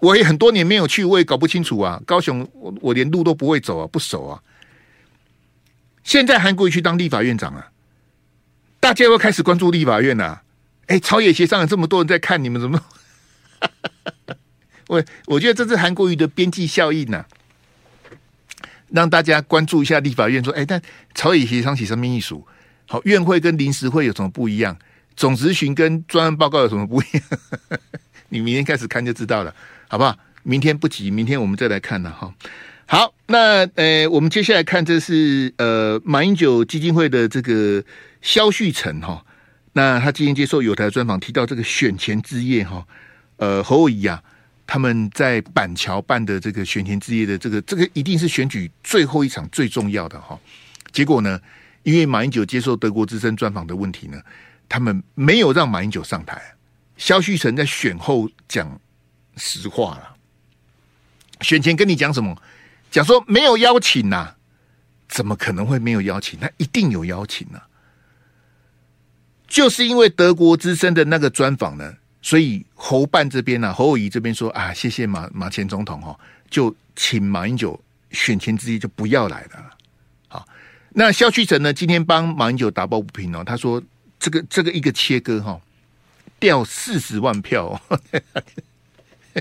[0.00, 2.02] 我也很多年没有去，我也搞不清楚啊。
[2.04, 4.42] 高雄我我连路都不会走啊，不熟啊。
[6.02, 7.70] 现在韩国瑜去当立法院长啊，
[8.80, 10.42] 大家又开始关注立法院了啊。
[10.88, 12.82] 哎，朝野协商有这么多人在看，你们怎么？
[14.88, 17.24] 我我觉得这是韩国瑜的边际效应呐、
[18.90, 20.80] 让大家关注一下立法院说，哎，但
[21.14, 22.46] 朝野协商起什么秘书？
[22.86, 24.76] 好，院会跟临时会有什么不一样？
[25.14, 27.22] 总质询跟专案报告有什么不一样？
[28.30, 29.54] 你明天开始看就知道了，
[29.88, 30.16] 好不好？
[30.42, 32.32] 明天不急，明天我们再来看了哈。
[32.86, 37.84] 好，那呃，我们接下来看这是呃马英九基金会的这个
[38.22, 39.22] 萧旭成哈，
[39.72, 42.86] 那他今天接受友台专访提到这个选前之夜哈，
[43.36, 44.22] 呃侯友宜啊。
[44.70, 50.38] 他们在板桥办的这个选前之夜的这个这个一定是选举最后一场最重要的哈。
[50.92, 51.40] 结果呢，
[51.84, 54.20] 因为马英九接受德国之声专访的问题呢，
[54.68, 56.38] 他们没有让马英九上台。
[56.98, 58.78] 萧旭岑在选后讲
[59.38, 60.16] 实话了，
[61.40, 62.36] 选前跟你讲什么？
[62.90, 64.34] 讲说没有邀请呐、
[65.08, 66.38] 怎么可能会没有邀请？
[66.40, 67.67] 那一定有邀请啊！
[69.48, 71.96] 就是因为德国之声的那个专访呢。
[72.20, 76.18] 所以侯办这边呢、啊，侯友谊这边说啊，谢谢马马前总统、哦，
[76.50, 77.80] 就请马英九
[78.10, 79.70] 选前之夜就不要来了。
[80.26, 80.46] 好，
[80.90, 83.82] 那萧旭岑呢，今天帮马英九打抱不平哦，他说
[84.18, 85.62] 这个这个一个切割哈、哦，
[86.40, 88.00] 掉四十万票，哦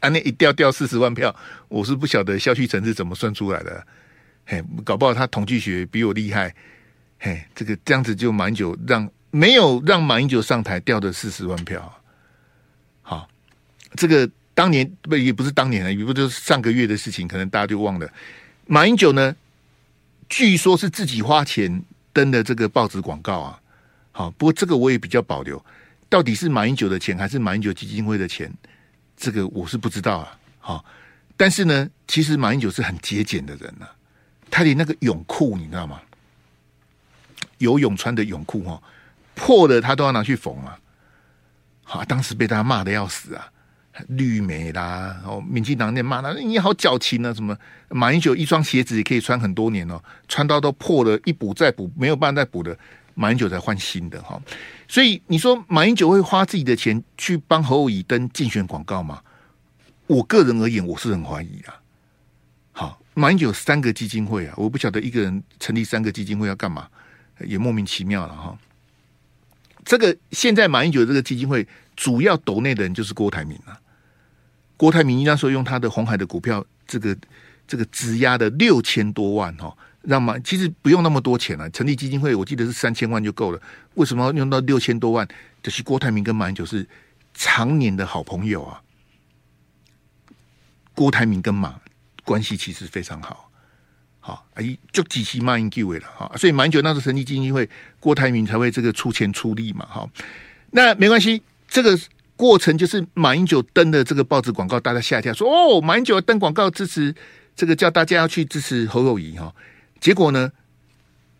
[0.00, 1.32] 啊，那一掉掉四十万票，
[1.68, 3.86] 我是不晓得萧旭岑是怎么算出来的，
[4.46, 6.52] 嘿，搞不好他统计学比我厉害，
[7.18, 12.00] 嘿，这个这样子就马英九让没有让马英九上台掉的四十万票。
[13.02, 13.28] 好
[13.96, 18.10] 这个当年不也不是当年了，也不就是上个月的事情，可能大家就忘了。
[18.66, 19.34] 马英九呢，
[20.28, 23.60] 据说是自己花钱登的这个报纸广告啊。
[24.12, 25.64] 好，不过这个我也比较保留，
[26.08, 28.52] 到底是马英九的钱还是马英九基金会的钱，
[29.16, 30.38] 这个我是不知道啊。
[30.58, 30.84] 好，
[31.36, 33.92] 但是呢，其实马英九是很节俭的人呐、啊，
[34.50, 36.00] 他连那个泳裤你知道吗？
[37.58, 38.82] 游泳穿的泳裤哈，
[39.38, 40.78] 破的他都要拿去缝啊。
[41.82, 43.50] 好，当时被他骂的要死啊。
[44.06, 47.34] 绿媒啦，哦，民进党那骂他，你好矫情啊！
[47.34, 47.56] 什么
[47.88, 52.78] 马英九一双鞋子也可以穿很多年哦，穿到都破了，一补再补，没有办法再补的，
[53.14, 54.40] 马英九才换新的哈。
[54.86, 59.20] 所以你说马英九会花自己的钱去帮侯友宜登竞选广告吗？
[60.06, 61.74] 我个人而言，我是很怀疑啊。
[62.70, 66.86] 好，马英九三个基金会啊，我不晓得一个人成立三个基金会要干嘛，
[67.40, 68.56] 也莫名其妙了哈。
[69.88, 73.80] 这个现在马英九这个基金会主要抖内的人就是郭台铭啊。
[74.76, 77.16] 郭台铭那时候用他的红海的股票，这个
[77.66, 83.58] 这个质押的六千多万哈，让马其实不用那么多钱了，成立基金会我记得是三千万就够了。
[83.94, 85.26] 为什么要用到六千多万？
[85.62, 86.86] 就是郭台铭跟马英九是
[87.32, 88.82] 常年的好朋友啊。
[90.94, 91.80] 郭台铭跟马
[92.24, 93.47] 关系其实非常好，
[94.28, 100.08] 好哎，就几期马英九了哈，所以马英九那时候成立基金会，郭台铭才会这个出钱出力嘛哈。
[100.72, 101.98] 那没关系，这个。
[102.38, 107.12] 过程就是马英九登的这个报纸广告，大家吓一跳，说哦，马英九登广告支持
[107.56, 109.52] 这个，叫大家要去支持侯友宜哈。
[109.98, 110.48] 结果呢，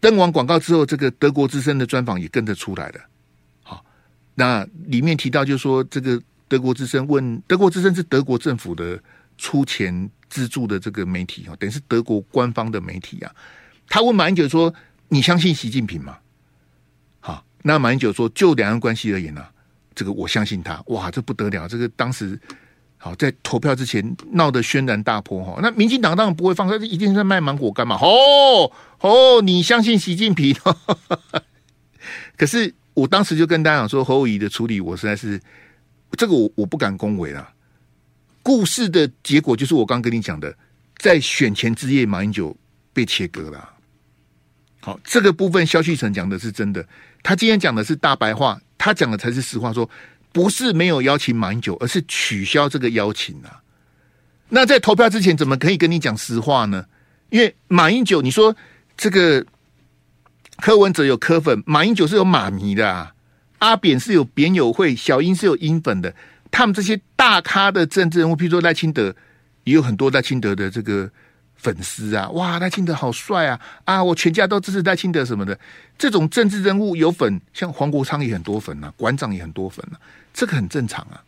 [0.00, 2.94] 登完广告之后，这个德国之声的专访也跟着出来了。
[3.62, 3.84] 好，
[4.34, 9.00] 那里面提到就说，这个德国之声问德国之声是德国政府的
[9.36, 13.32] 出钱资助的这个媒体哈，等于是德国官方的媒体啊。
[13.88, 14.72] 他问马英九说
[15.08, 16.18] ：“你相信习近平吗？”
[17.20, 19.50] 好，那马英九说：“就两岸关系而言呢、啊。”
[19.94, 21.66] 这个我相信他，哇，这不得了！
[21.66, 22.38] 这个当时
[22.98, 25.58] 好在投票之前闹得轩然大波哈。
[25.60, 27.96] 那民进党当然不会放，他一定是在卖芒果干嘛。
[28.00, 30.54] 哦哦，你相信习近平？
[32.36, 35.40] 可是我当时就跟大家讲说，侯友谊的处理，我实在是
[36.12, 37.48] 这个我我不敢恭维了。
[38.48, 40.56] 故事的结果就是我刚跟你讲的，
[40.96, 42.56] 在选前之夜，马英九
[42.94, 43.74] 被切割了。
[44.80, 46.82] 好，这个部分萧旭成讲的是真的，
[47.22, 49.90] 他今天讲的是大白话，他讲的才是实话说，说
[50.32, 53.60] 不是没有邀请马英九，而是取消这个邀请啊。
[54.48, 56.86] 那在投票之前，怎么可以跟你讲实话呢？
[57.28, 58.56] 因为马英九，你说
[58.96, 59.44] 这个
[60.56, 63.12] 柯文哲有柯粉，马英九是有马迷的啊，
[63.58, 66.14] 阿扁是有扁友会，小英是有英粉的。
[66.50, 69.14] 他们这些大咖的政治人物，譬如说赖清德，
[69.64, 71.10] 也有很多赖清德的这个
[71.54, 72.28] 粉丝啊！
[72.30, 73.60] 哇，赖清德好帅啊！
[73.84, 75.58] 啊，我全家都支持赖清德什么的。
[75.96, 80.00] 这种政治人物有粉，像黄国昌也很多粉啊，馆长也很多粉啊，
[80.32, 81.22] 这个很正常啊。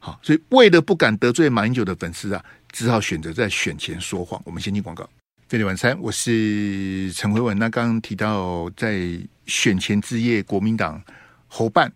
[0.00, 4.40] 好，所以为了不敢得罪马英九的粉丝啊，只好选择在选前说谎。
[4.44, 5.08] 我们先进广告。
[5.48, 7.58] 飞碟晚餐，我是陈辉文。
[7.58, 11.02] 那刚刚提到在选前之夜，国民党
[11.46, 11.90] 侯办。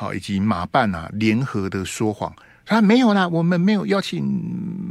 [0.00, 2.32] 好，以及马办啊联合的说谎，
[2.64, 4.24] 他没有啦，我们没有邀请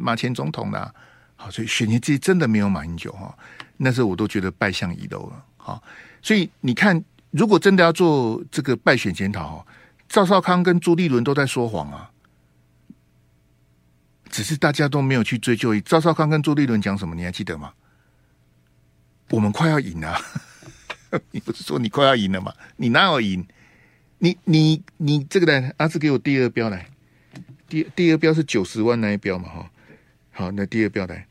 [0.01, 0.93] 马前总统啦。
[1.37, 3.33] 好，所以选前之真的没有马英九哈，
[3.77, 5.45] 那时候我都觉得败相遗漏了。
[5.55, 5.81] 好，
[6.21, 9.65] 所以你看，如果真的要做这个败选检讨，
[10.09, 12.11] 赵少康跟朱立伦都在说谎啊，
[14.29, 15.79] 只是大家都没有去追究。
[15.79, 17.15] 赵少康跟朱立伦讲什么？
[17.15, 17.71] 你还记得吗？
[19.29, 20.19] 我们快要赢了，
[21.31, 22.53] 你不是说你快要赢了吗？
[22.75, 23.47] 你哪有赢？
[24.19, 25.71] 你你你这个呢？
[25.77, 26.87] 阿志给我第二标来，
[27.69, 29.47] 第第二标是九十万那一标嘛？
[29.47, 29.71] 哈，
[30.31, 31.27] 好，那第二标来，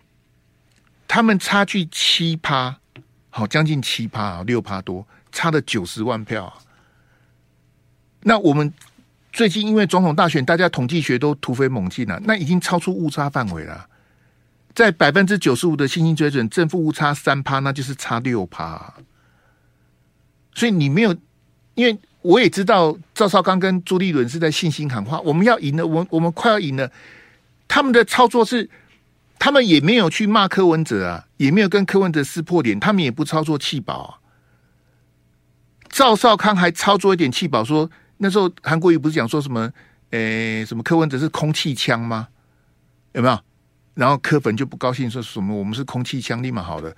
[1.08, 2.78] 他们差距七趴，
[3.28, 6.62] 好，将近七趴啊，六趴多，差了九十万票。
[8.20, 8.72] 那我们
[9.32, 13.88] 最近因为总统大选，大家统计学都突飞猛进了，那已经超出误差范围了，
[14.76, 18.94] 在百分之九十五的信心水准，正负误差三趴，那就是差六趴。
[20.54, 21.12] 所以你没有，
[21.74, 21.98] 因为。
[22.26, 26.90] 我也知道赵少康跟朱立伦是在信心喊话，我们要赢了，我们我们快要赢了。
[27.68, 28.68] 他们的操作是，
[29.38, 34.10] 他们也没有去骂柯文哲啊，也没有跟柯文哲撕破脸，他们也不操作弃保啊。
[35.88, 39.70] 赵少康还操作一点弃保，说那时候韩国瑜不是讲说什么，
[40.10, 42.28] 诶、什么柯文哲是空气枪吗？
[43.12, 43.38] 有没有？
[43.94, 46.92] 然后柯粉就不高兴，说什么我们是空气枪，立马好了。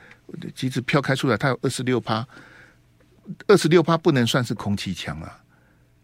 [0.54, 2.26] 其实票开出来，他有二十六趴。
[3.46, 5.40] 二十六趴不能算是空气枪啊！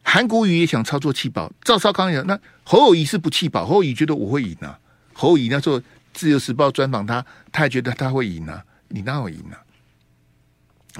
[0.02, 4.78] 韩国瑜也想操作弃保，赵少康也那侯友宜是不弃保，侯友宜觉得我会赢啊。
[5.14, 5.80] 侯友宜那时候
[6.12, 8.62] 自由时报专访他，他也觉得他会赢啊。
[8.88, 9.56] 你哪有赢啊？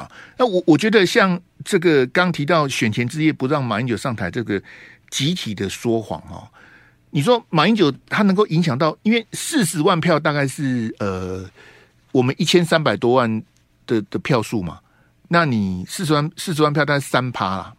[0.03, 4.61] 啊，那我我觉得像这个刚提到选前之夜不让马英九上台，这个
[5.11, 6.49] 集体的说谎哦。
[7.11, 11.49] 你说马英九他能够影响到，因为四十万票大概是呃
[12.11, 13.43] 我们一千三百多万
[13.87, 14.81] 的的票数嘛。
[15.35, 17.75] 那你四十万四十万票大概三趴啦，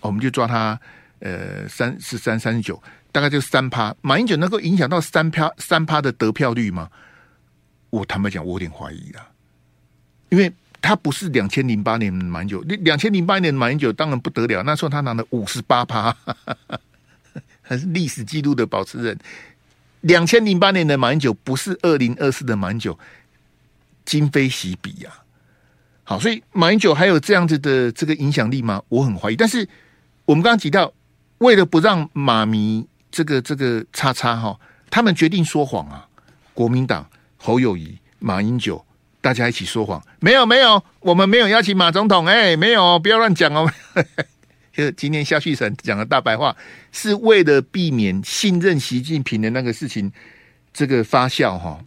[0.00, 0.76] 我们就抓他
[1.20, 2.82] 呃三十三三十九，
[3.12, 3.94] 大概就三趴。
[4.00, 6.90] 马英九能够影响到三票三趴的得票率吗？
[7.90, 9.28] 我坦白讲，我有点怀疑啦，
[10.30, 16.12] 因为他不是两千零八年马英九，两千零八年马英九当然不得了，那时候他拿了五十八趴，
[17.62, 19.16] 还是历史记录的保持人。
[20.00, 22.98] 两千零八年的马英九不是二零二四的马英九，
[24.04, 25.12] 今非昔比呀。
[26.08, 28.82] 好，所以马英九还有这样子的这个影响力吗？
[28.88, 29.36] 我很怀疑。
[29.36, 29.68] 但是
[30.24, 30.90] 我们刚刚提到，
[31.36, 36.08] 为了不让马迷这个这个叉叉哈，他们决定说谎啊。
[36.54, 38.82] 国民党侯友宜、马英九，
[39.20, 40.02] 大家一起说谎。
[40.20, 42.24] 没有没有，我们没有邀请马总统。
[42.26, 43.70] 哎，没有，不要乱讲哦。
[44.72, 46.56] 就今天萧旭晨讲的大白话，
[46.90, 50.10] 是为了避免信任习近平的那个事情
[50.72, 51.78] 这个发酵哈。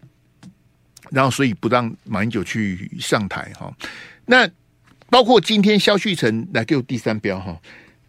[1.09, 3.73] 然后所以不让马英九去上台哈。
[4.31, 4.49] 那
[5.09, 7.59] 包括今天萧旭岑来给我第三标哈，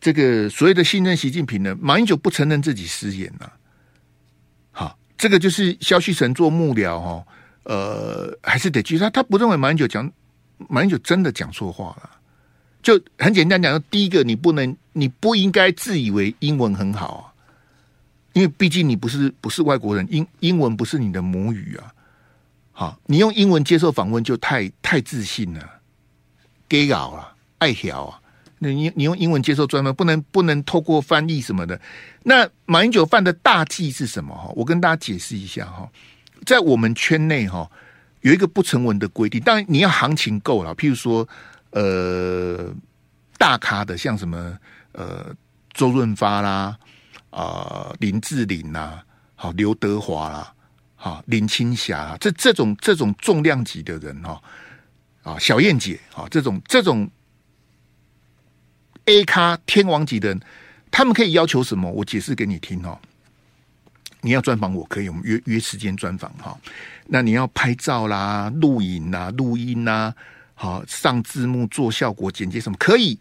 [0.00, 3.50] 这个所谓的信任习近平呢，马英九不承认自己失言呐。
[4.70, 7.26] 好，这个就是萧旭岑做幕僚哈，
[7.64, 10.08] 呃，还是得去他，他不认为马英九讲
[10.68, 12.08] 马英九真的讲错话了。
[12.84, 17.24] 就很简单讲，第一个你不能，你不应该自以为英文很好啊，
[18.32, 21.92] 因为毕竟你不是不是外国人，英英文不是你的母语啊。
[22.70, 25.81] 好，你用英文接受访问就太太自信了。
[26.72, 28.18] 给搞啊，爱条啊！
[28.58, 31.78] 那你你用英文接受专门不能不能透过翻译什么的。
[32.22, 34.34] 那马英九犯的大忌是什么？
[34.34, 35.86] 哈，我跟大家解释一下哈。
[36.46, 37.70] 在我们圈内哈，
[38.22, 40.74] 有一个不成文的规定，当然你要行情够了。
[40.74, 41.28] 譬如说，
[41.72, 42.72] 呃，
[43.36, 44.56] 大咖的像什么
[44.92, 45.26] 呃
[45.74, 46.74] 周润发啦，
[47.28, 49.04] 啊、林志玲啦，
[49.34, 50.50] 好刘德华啦，
[50.96, 54.40] 好林青霞啊，这这种这种重量级的人哈，
[55.22, 57.08] 啊小燕姐啊这种这种
[59.06, 60.40] A 咖天王级的人，
[60.90, 61.90] 他们可以要求什么？
[61.90, 62.98] 我解释给你听哦。
[64.20, 66.56] 你要专访我可以，我们约约时间专访哈。
[67.08, 70.14] 那你要拍照啦、录影啦、录音啦，
[70.54, 73.18] 好上字幕、做效果、剪接什么可以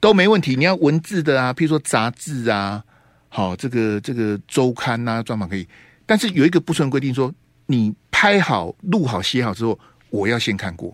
[0.00, 0.56] 都没问题。
[0.56, 2.82] 你要文字的啊，譬如说杂志啊，
[3.28, 5.68] 好这个这个周刊啊，专访可以。
[6.04, 7.32] 但是有一个不成规定，说
[7.66, 9.78] 你拍好、录好、写好之后，
[10.10, 10.92] 我要先看过，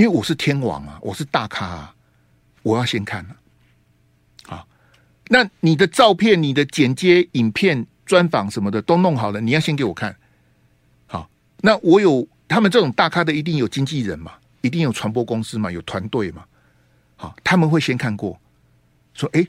[0.00, 1.94] 因为我是天王啊，我是大咖啊，
[2.62, 3.22] 我要先看
[4.46, 4.64] 啊。
[5.28, 10.16] 那你的照片、你的剪接、影片、专访什么的都弄好了，你要先给我看。
[11.06, 11.28] 好，
[11.60, 14.32] 那我有他们这种大咖的，一定有经纪人嘛，
[14.62, 16.46] 一定有传播公司嘛，有团队嘛。
[17.16, 18.40] 好，他们会先看过，
[19.12, 19.46] 说：“哎，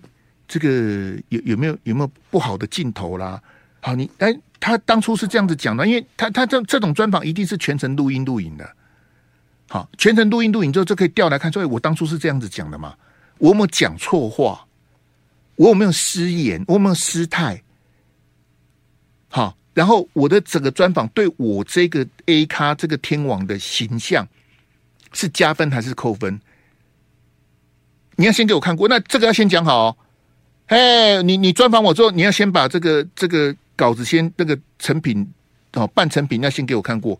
[0.49, 3.41] 这个有有没有有没有不好的镜头啦？”
[3.79, 8.75] 好，你哎，他当初是这样子讲的，因为他他这这种专访一定是全程录音录影的。
[9.71, 12.93] 好，全程录音录影之后就可以调来看，所以我当初是这样子讲的嘛，
[13.37, 14.67] 我有没有讲错话？
[15.55, 16.61] 我有没有失言？
[16.67, 17.63] 我有没有失态？
[19.29, 24.27] 好，然后我的整个专访对我这个 A 咖这个天王的形象
[25.13, 26.41] 是加分还是扣分？
[28.17, 29.97] 你要先给我看过，那这个要先讲好哦。
[30.65, 35.25] 哎，你你专访我之后，你要先把这个这个稿子先那个成品
[35.75, 37.17] 哦，半成品要先给我看过。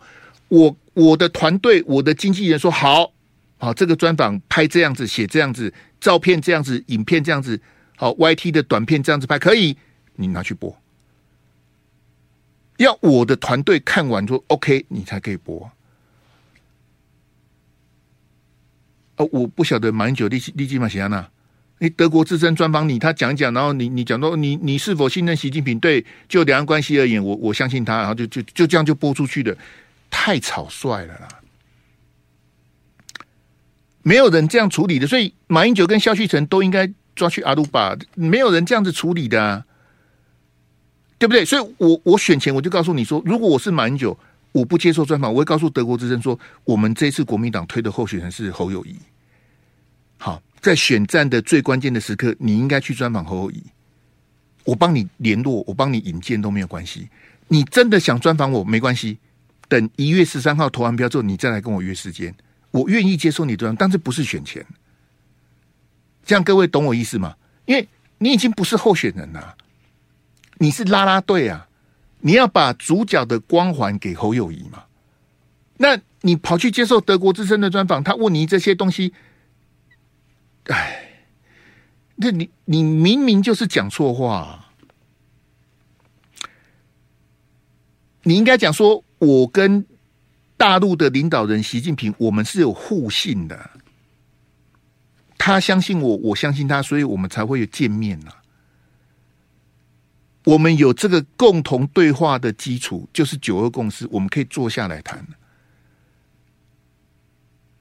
[0.52, 3.14] 我我的团队，我的经纪人说好，
[3.58, 7.60] 好，这个专访拍这样子，写这样子，照片这样子，影片这样子。
[7.96, 9.78] 好，YT 的短片这样子拍可以，
[10.16, 10.76] 你拿去播。
[12.78, 15.72] 要我的团队看完说 OK，你才可以播。
[19.16, 21.30] 哦，我不晓得马英九立立基马西亚娜，
[21.80, 25.80] 你德国之声专访你，他讲一讲，然后你你讲到你你是否信任习近平？
[25.80, 29.56] 对，就两岸关系而言，我我相信他，然后就就就这样就播出去的，
[30.12, 31.28] 太草率了啦，
[34.04, 36.94] 没有人这样处理的，所以马英九跟萧旭岑都应该。
[37.14, 39.66] 抓去阿鲁巴，没有人这样子处理的，啊，
[41.20, 41.44] 对不对？
[41.44, 44.18] 所以我，我选前我就告诉你说，如果我是马英九，
[44.54, 48.96] 我不接受专访，我会告诉德国之声说，我们这次国民党推的候选人是侯友谊。
[50.18, 53.62] 好，在选战的最关键的时刻，你应该去专访侯友谊。
[54.64, 57.10] 我帮你联络，我帮你引荐都没有关系。
[57.50, 59.20] 你真的想专访我，没关系。
[59.72, 62.36] 等一月十三号投完票之后，你再来跟我约时间，
[62.72, 64.66] 我愿意接受你这样，但是不是选前。
[66.26, 67.38] 这样各位懂我意思吗？
[67.64, 69.56] 因为你已经不是候选人了，
[70.58, 71.70] 你是拉拉队啊！
[72.20, 74.84] 你要把主角的光环给侯友宜嘛？
[75.78, 79.14] 那你跑去接受德国之声的专访，他问你这些东西，
[80.66, 81.24] 哎，
[82.16, 84.61] 那你你明明就是讲错话，
[88.24, 89.86] 你应该讲说，我跟
[90.58, 93.70] 大陆的领导人习近平，我们是有互信的。
[95.38, 98.32] 他相信我，我相信他，所以我们才会有见面呐、
[100.44, 105.26] 我们有这个共同对话的基础，就是九二共识，我们可以坐下来谈。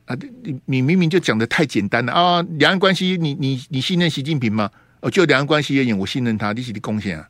[0.07, 2.43] 啊，你你明明就讲得太简单了啊！
[2.59, 4.70] 两岸关系，你你你信任习近平吗？
[5.01, 7.28] 哦，就两岸关系而言，我信任他，利息的贡献啊，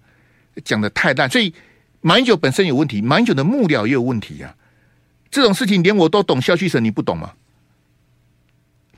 [0.64, 1.52] 讲得太大，所以
[2.01, 4.57] 马英九本身有问题，马英九的幕僚也有问题啊。
[5.30, 7.32] 这种事情连我都懂，萧旭岑你不懂吗？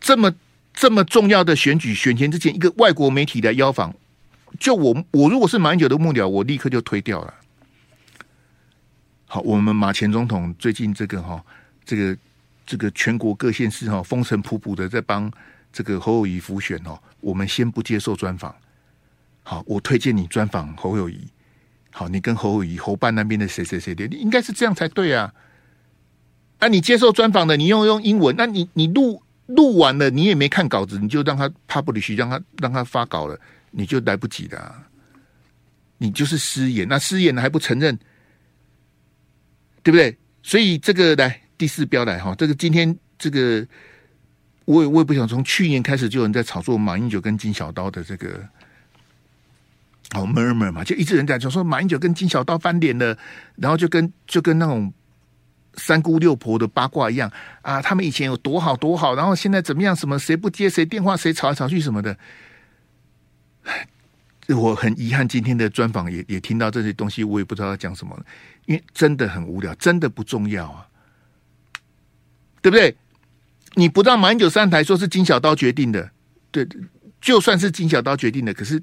[0.01, 0.35] 这么。
[0.75, 3.95] 这么重要的选举选前之前，一个外国媒体的邀访，
[4.59, 7.35] 就我我如果是马英九的幕僚，我立刻就推掉了。
[9.27, 11.45] 好，我们马前总统最近这个哈，
[11.85, 12.19] 这个
[12.65, 15.31] 这个全国各县市哈风尘仆仆的在帮
[15.71, 18.53] 这个侯友谊辅选哦，我们先不接受专访。
[19.43, 21.29] 好，我推荐你专访侯友谊。
[21.93, 25.33] 好，你跟侯友宜侯办那边的谁谁谁的，你应该是这样才对啊。
[26.59, 29.23] 啊，你接受专访的，你用用英文，那你你录。
[29.49, 33.39] 录完了，你也没看稿子，你就让他 publish，让他让他发稿了，
[33.73, 34.89] 你就来不及了，啊，
[35.99, 37.95] 你就是失言，那失言了还不承认，
[39.83, 40.17] 对不对？
[40.43, 43.67] 所以这个来第四标来哈，这个今天这个
[44.65, 48.49] 我也我也不想从去年开始就有人在炒作马英九跟金小刀的这个
[50.15, 53.17] 哦 murmur 嘛，就一直人在讲说马英九跟金小刀翻脸了，
[53.57, 54.93] 然后就跟就跟那种。
[55.77, 57.33] 三姑六婆的八卦一样
[57.63, 59.97] 啊，他们以前有多好多好，然后现在怎么样？
[59.97, 62.15] 什么谁不接谁电话，谁吵来吵去什么的。
[64.49, 68.15] 我很遗憾，今天的专访也也听到这些东西，我也不知道要讲什么，
[68.67, 70.87] 因为真的很无聊，真的不重要啊，
[72.61, 72.95] 对不对？
[73.73, 76.11] 你不让马英九上台，说是金小刀决定的，
[76.51, 76.69] 对，
[77.19, 78.83] 就算是金小刀决定的，可是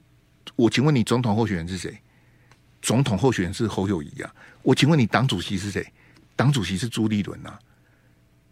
[0.55, 1.97] 我请问你，总统候选人是谁？
[2.81, 4.33] 总统候选人是侯友谊啊。
[4.61, 5.85] 我请问你，党主席是谁？
[6.35, 7.59] 党主席是朱立伦啊。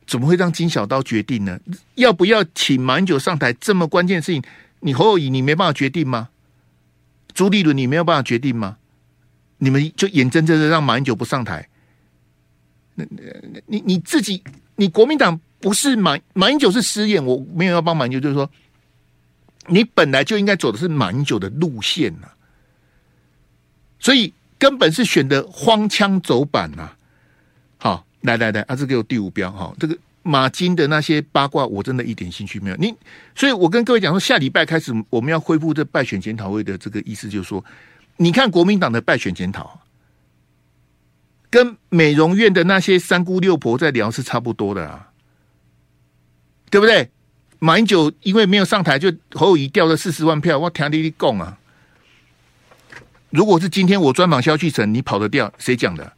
[0.05, 1.59] 怎么会让金小刀决定呢？
[1.95, 3.51] 要不要请马英九上台？
[3.53, 4.41] 这么关键的事情，
[4.79, 6.29] 你侯友谊你没办法决定吗？
[7.33, 8.77] 朱立伦你没有办法决定吗？
[9.57, 11.67] 你们就眼睁睁的让马英九不上台？
[12.95, 13.05] 那
[13.65, 14.43] 你你自己，
[14.75, 18.49] 你国民党不是马马英九是失言，我没有要帮马英九，就是说。
[19.67, 22.35] 你本来就应该走的是马英九的路线呐、啊，
[23.99, 26.97] 所以根本是选的荒腔走板呐、啊。
[27.77, 29.73] 好，来来来，啊，这个有第五标哈。
[29.79, 32.75] 这个马金的那些八卦，我真的一点兴趣没有。
[32.77, 32.93] 你，
[33.35, 37.63] 所以我跟各位讲说，下礼拜开始我们要恢复这败选检讨会的这个意思，就是说，
[38.15, 39.79] 你看国民党的败选检讨，
[41.49, 45.11] 跟美容院的那些三姑六婆在聊是差不多的啊，
[46.69, 47.11] 对不对？
[47.59, 50.59] 马英九因为没有上台，就侯友宜掉了四十万票。
[50.59, 51.57] 我听你讲啊！
[53.29, 55.51] 如果是今天我专访萧旭成，你跑得掉？
[55.57, 56.13] 谁讲的？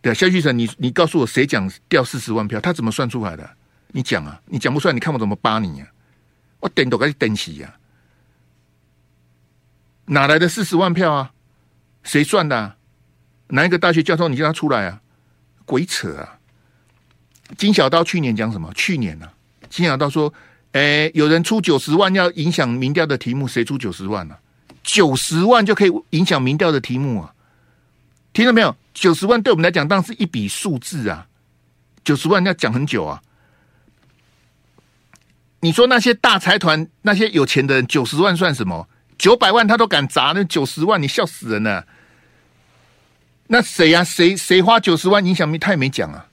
[0.00, 2.60] 对啊，萧旭成，你你告诉我谁讲掉四十万票？
[2.60, 3.48] 他怎么算出来的？
[3.88, 4.40] 你讲啊！
[4.46, 5.88] 你讲不出来，你看我怎么扒你啊！
[6.60, 7.76] 我等都该等死呀！
[10.06, 11.32] 哪来的四十万票啊？
[12.02, 12.76] 谁算的、
[13.48, 14.28] 哪一个大学教授？
[14.28, 15.00] 你叫他出来啊！
[15.64, 16.38] 鬼扯啊！
[17.58, 18.72] 金小刀去年讲什么？
[18.74, 19.32] 去年呢、啊？
[19.68, 20.32] 金小刀说
[20.72, 24.40] ：“哎、有人出九十万要影响民调的题目，谁出九十万呢、啊？
[24.82, 27.32] 九十万就可以影响民调的题目啊？
[28.32, 28.76] 听到没有？
[28.94, 31.26] 九十万对我们来讲当然是一笔数字啊！
[32.04, 33.20] 九十万要讲很久啊！
[35.60, 38.88] 你说那些大财团、那些有钱的人，九十万算什么？
[39.18, 41.86] 九百万他都敢砸，那九十万你笑死人了！
[43.48, 45.58] 那谁呀、谁谁花九十万影响民？
[45.58, 46.26] 他也没讲啊！”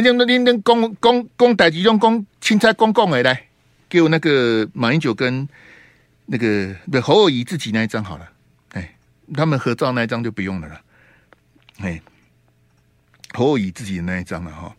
[0.00, 3.48] 那那那那公公公代集中公青菜公共哎，来
[3.88, 5.48] 给我那个马英九跟
[6.26, 8.28] 那个不侯友宜自己那一张好了，
[8.72, 8.96] 哎，
[9.34, 10.80] 他们合照那一张就不用了了，
[11.78, 12.00] 哎，
[13.34, 14.74] 侯友宜自己的那一张了哈。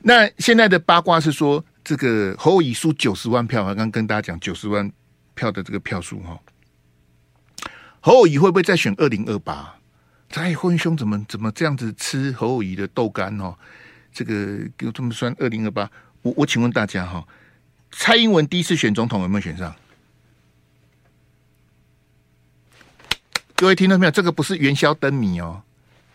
[0.00, 4.90] 那现在的八卦是说，这个侯友宜输九十万票，刚刚跟大家讲九十万
[5.34, 6.38] 票的这个票数哈，
[8.00, 9.76] 侯友宜会不会再选二零二八？
[10.34, 13.56] 哎，混兄怎么怎么这样子吃侯友宜的豆干哦？
[14.12, 15.90] 这个给我这么算，二零二八，
[16.22, 17.26] 我我请问大家哈，
[17.90, 19.74] 蔡英文第一次选总统有没有选上？
[23.54, 24.10] 各位听到没有？
[24.10, 25.62] 这个不是元宵灯谜哦，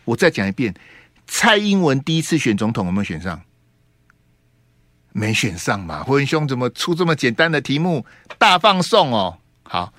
[0.04, 0.74] 我再讲一遍，
[1.26, 3.42] 蔡英文第一次选总统有没有选上？
[5.12, 6.04] 没选上嘛？
[6.04, 8.04] 胡文兄怎么出这么简单的题目？
[8.38, 9.38] 大放送哦！
[9.64, 9.92] 好，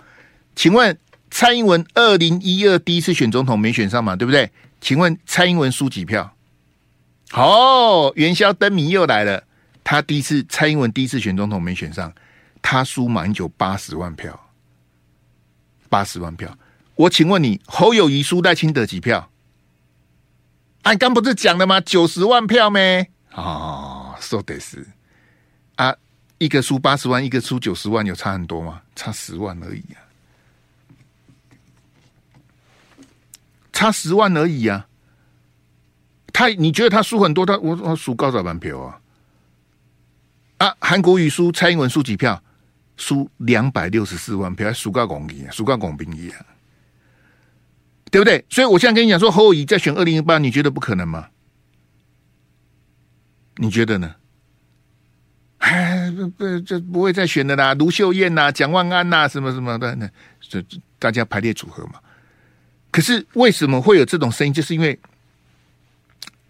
[0.56, 0.98] 请问
[1.32, 4.16] 蔡英文二零一二第一次选总统没选上嘛？
[4.16, 4.52] 对不对？
[4.80, 6.36] 请问蔡英文输几票？
[7.32, 9.44] 好，元宵灯谜又来了。
[9.84, 12.12] 他第一次，蔡英文第一次选总统没选上，
[12.62, 14.50] 他输马英九八十万票，
[15.90, 16.58] 八十万票。
[16.96, 19.30] 我请问你，侯友宜输赖清德几票？
[20.82, 21.80] 哎，刚不是讲了吗？
[21.82, 23.08] 九十万票没？
[23.34, 24.86] 哦，说的是
[25.76, 25.96] 啊，
[26.40, 28.82] 一个输八十万，一个输九十万，有差很多吗？
[28.96, 30.02] 差十万而已啊，
[33.72, 34.88] 差十万而已啊。
[36.34, 37.46] 他你觉得他输很多？
[37.46, 39.00] 他我我输高少版票啊！
[40.58, 42.42] 啊，韩国瑜输蔡英文输几票？
[42.98, 46.46] 输两百六十四万票，还输高公平，输高公平一样，
[48.12, 48.44] 对不对？
[48.50, 51.30] 所以我现在跟你讲说，侯友宜再选二零一八，你觉得不可能吗？
[53.56, 54.16] 你觉得呢？
[55.60, 60.10] 哎，不不，这不会再选的啦，卢秀燕呐，蒋万安呐，什么什么的，那
[60.42, 60.62] 这
[61.00, 62.02] 大家排列组合嘛。
[62.92, 64.52] 可是为什么会有这种声音？
[64.52, 65.00] 就是因为。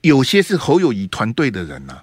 [0.02, 2.02] 有些是侯友宜团队的人呐、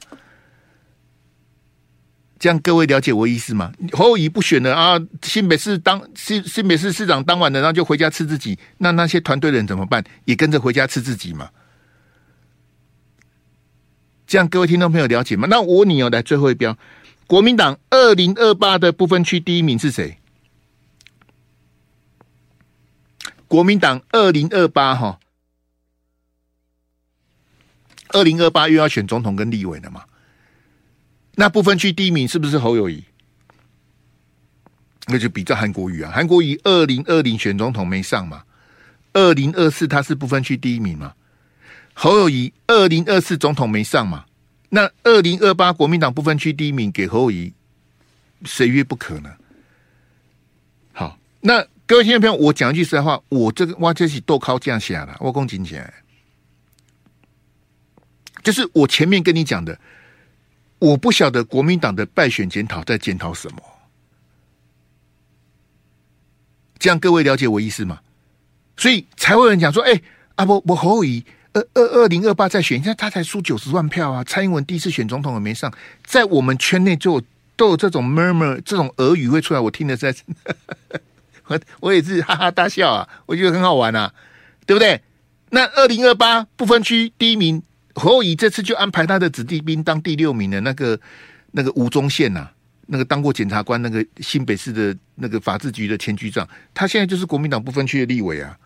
[2.39, 3.73] 这样各位了解我意思吗？
[3.93, 10.05] 侯友宜不选了啊，新北市当新新北市市长当完了，然后就回家吃自己，那那些团队的人怎么办？
[10.27, 11.49] 也跟着回家吃自己嘛？
[14.27, 15.47] 这样各位听众朋友了解吗？
[15.49, 16.77] 那我问你哦，来最后一标，
[17.27, 20.19] 国民党二零二八的不分区第一名是谁？
[23.49, 25.19] 国民党二零二八哈。
[28.17, 30.03] 二零二八又要选总统跟立委了嘛？
[31.35, 33.05] 那不分区第一名是不是侯友谊？
[35.07, 38.43] 那就比较韩国瑜啊，韩国瑜二零二零选总统没上嘛？
[39.13, 41.13] 二零二四他是不分区第一名嘛？
[41.93, 44.25] 侯友谊二零二四总统没上嘛？
[44.71, 47.53] 那二零二八国民党不分区第一名给侯友谊，
[48.45, 49.31] 谁曰不可呢？
[50.93, 55.93] 好，那各位听众朋友，我讲一句实在话，我这个挖，这是豆靠降下了，我讲真起来。
[58.47, 59.77] 就是我前面跟你讲的，
[60.79, 63.61] 我不晓得国民党的败选检讨在检讨什么，
[66.79, 67.99] 这样各位了解我意思吗？
[68.77, 70.03] 所以才会有人讲说，哎、欸，
[70.37, 71.25] 啊不，我侯友宜
[71.55, 74.23] 二二二零二八再选，现在他才输九十万票啊！
[74.23, 75.73] 蔡英文第一次选总统也没上，
[76.05, 77.21] 在我们圈内就
[77.57, 80.15] 都有这种 murmur 这种俄语会出来，我听的在，
[81.49, 84.15] 我我也是哈哈大笑啊，我觉得很好玩啊，
[84.65, 85.03] 对不对？
[85.51, 87.61] 那二零二八不分区第一名
[87.97, 90.99] 侯友宜这次就安排他的子弟兵当第六名的那个
[91.51, 92.49] 那个吴宗宪呐。
[92.89, 98.57] 那个当过检察官，那个新北市的那个法制局的前局长，他现在就是国民党不分区的立委啊。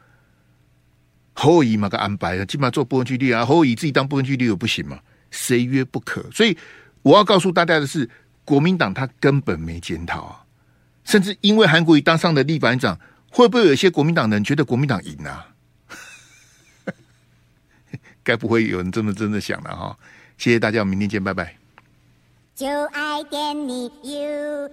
[1.33, 4.99] 侯友宜嘛个安排啊，基本上做不分区立啊，侯友宜自己当不分区立委不行嘛？
[5.31, 6.23] 谁约不可？
[6.31, 6.55] 所以
[7.01, 8.07] 我要告诉大家的是，
[8.45, 10.45] 国民党他根本没检讨啊，
[11.05, 13.01] 甚至因为韩国瑜当上的立法院长，
[13.31, 15.50] 会不会有一些国民党人觉得国民党赢啊？
[18.31, 19.99] 该不会有人这么真的想了哈。
[20.39, 21.57] 谢谢大家我们明天见拜拜。
[22.55, 24.71] 就爱点你 ufo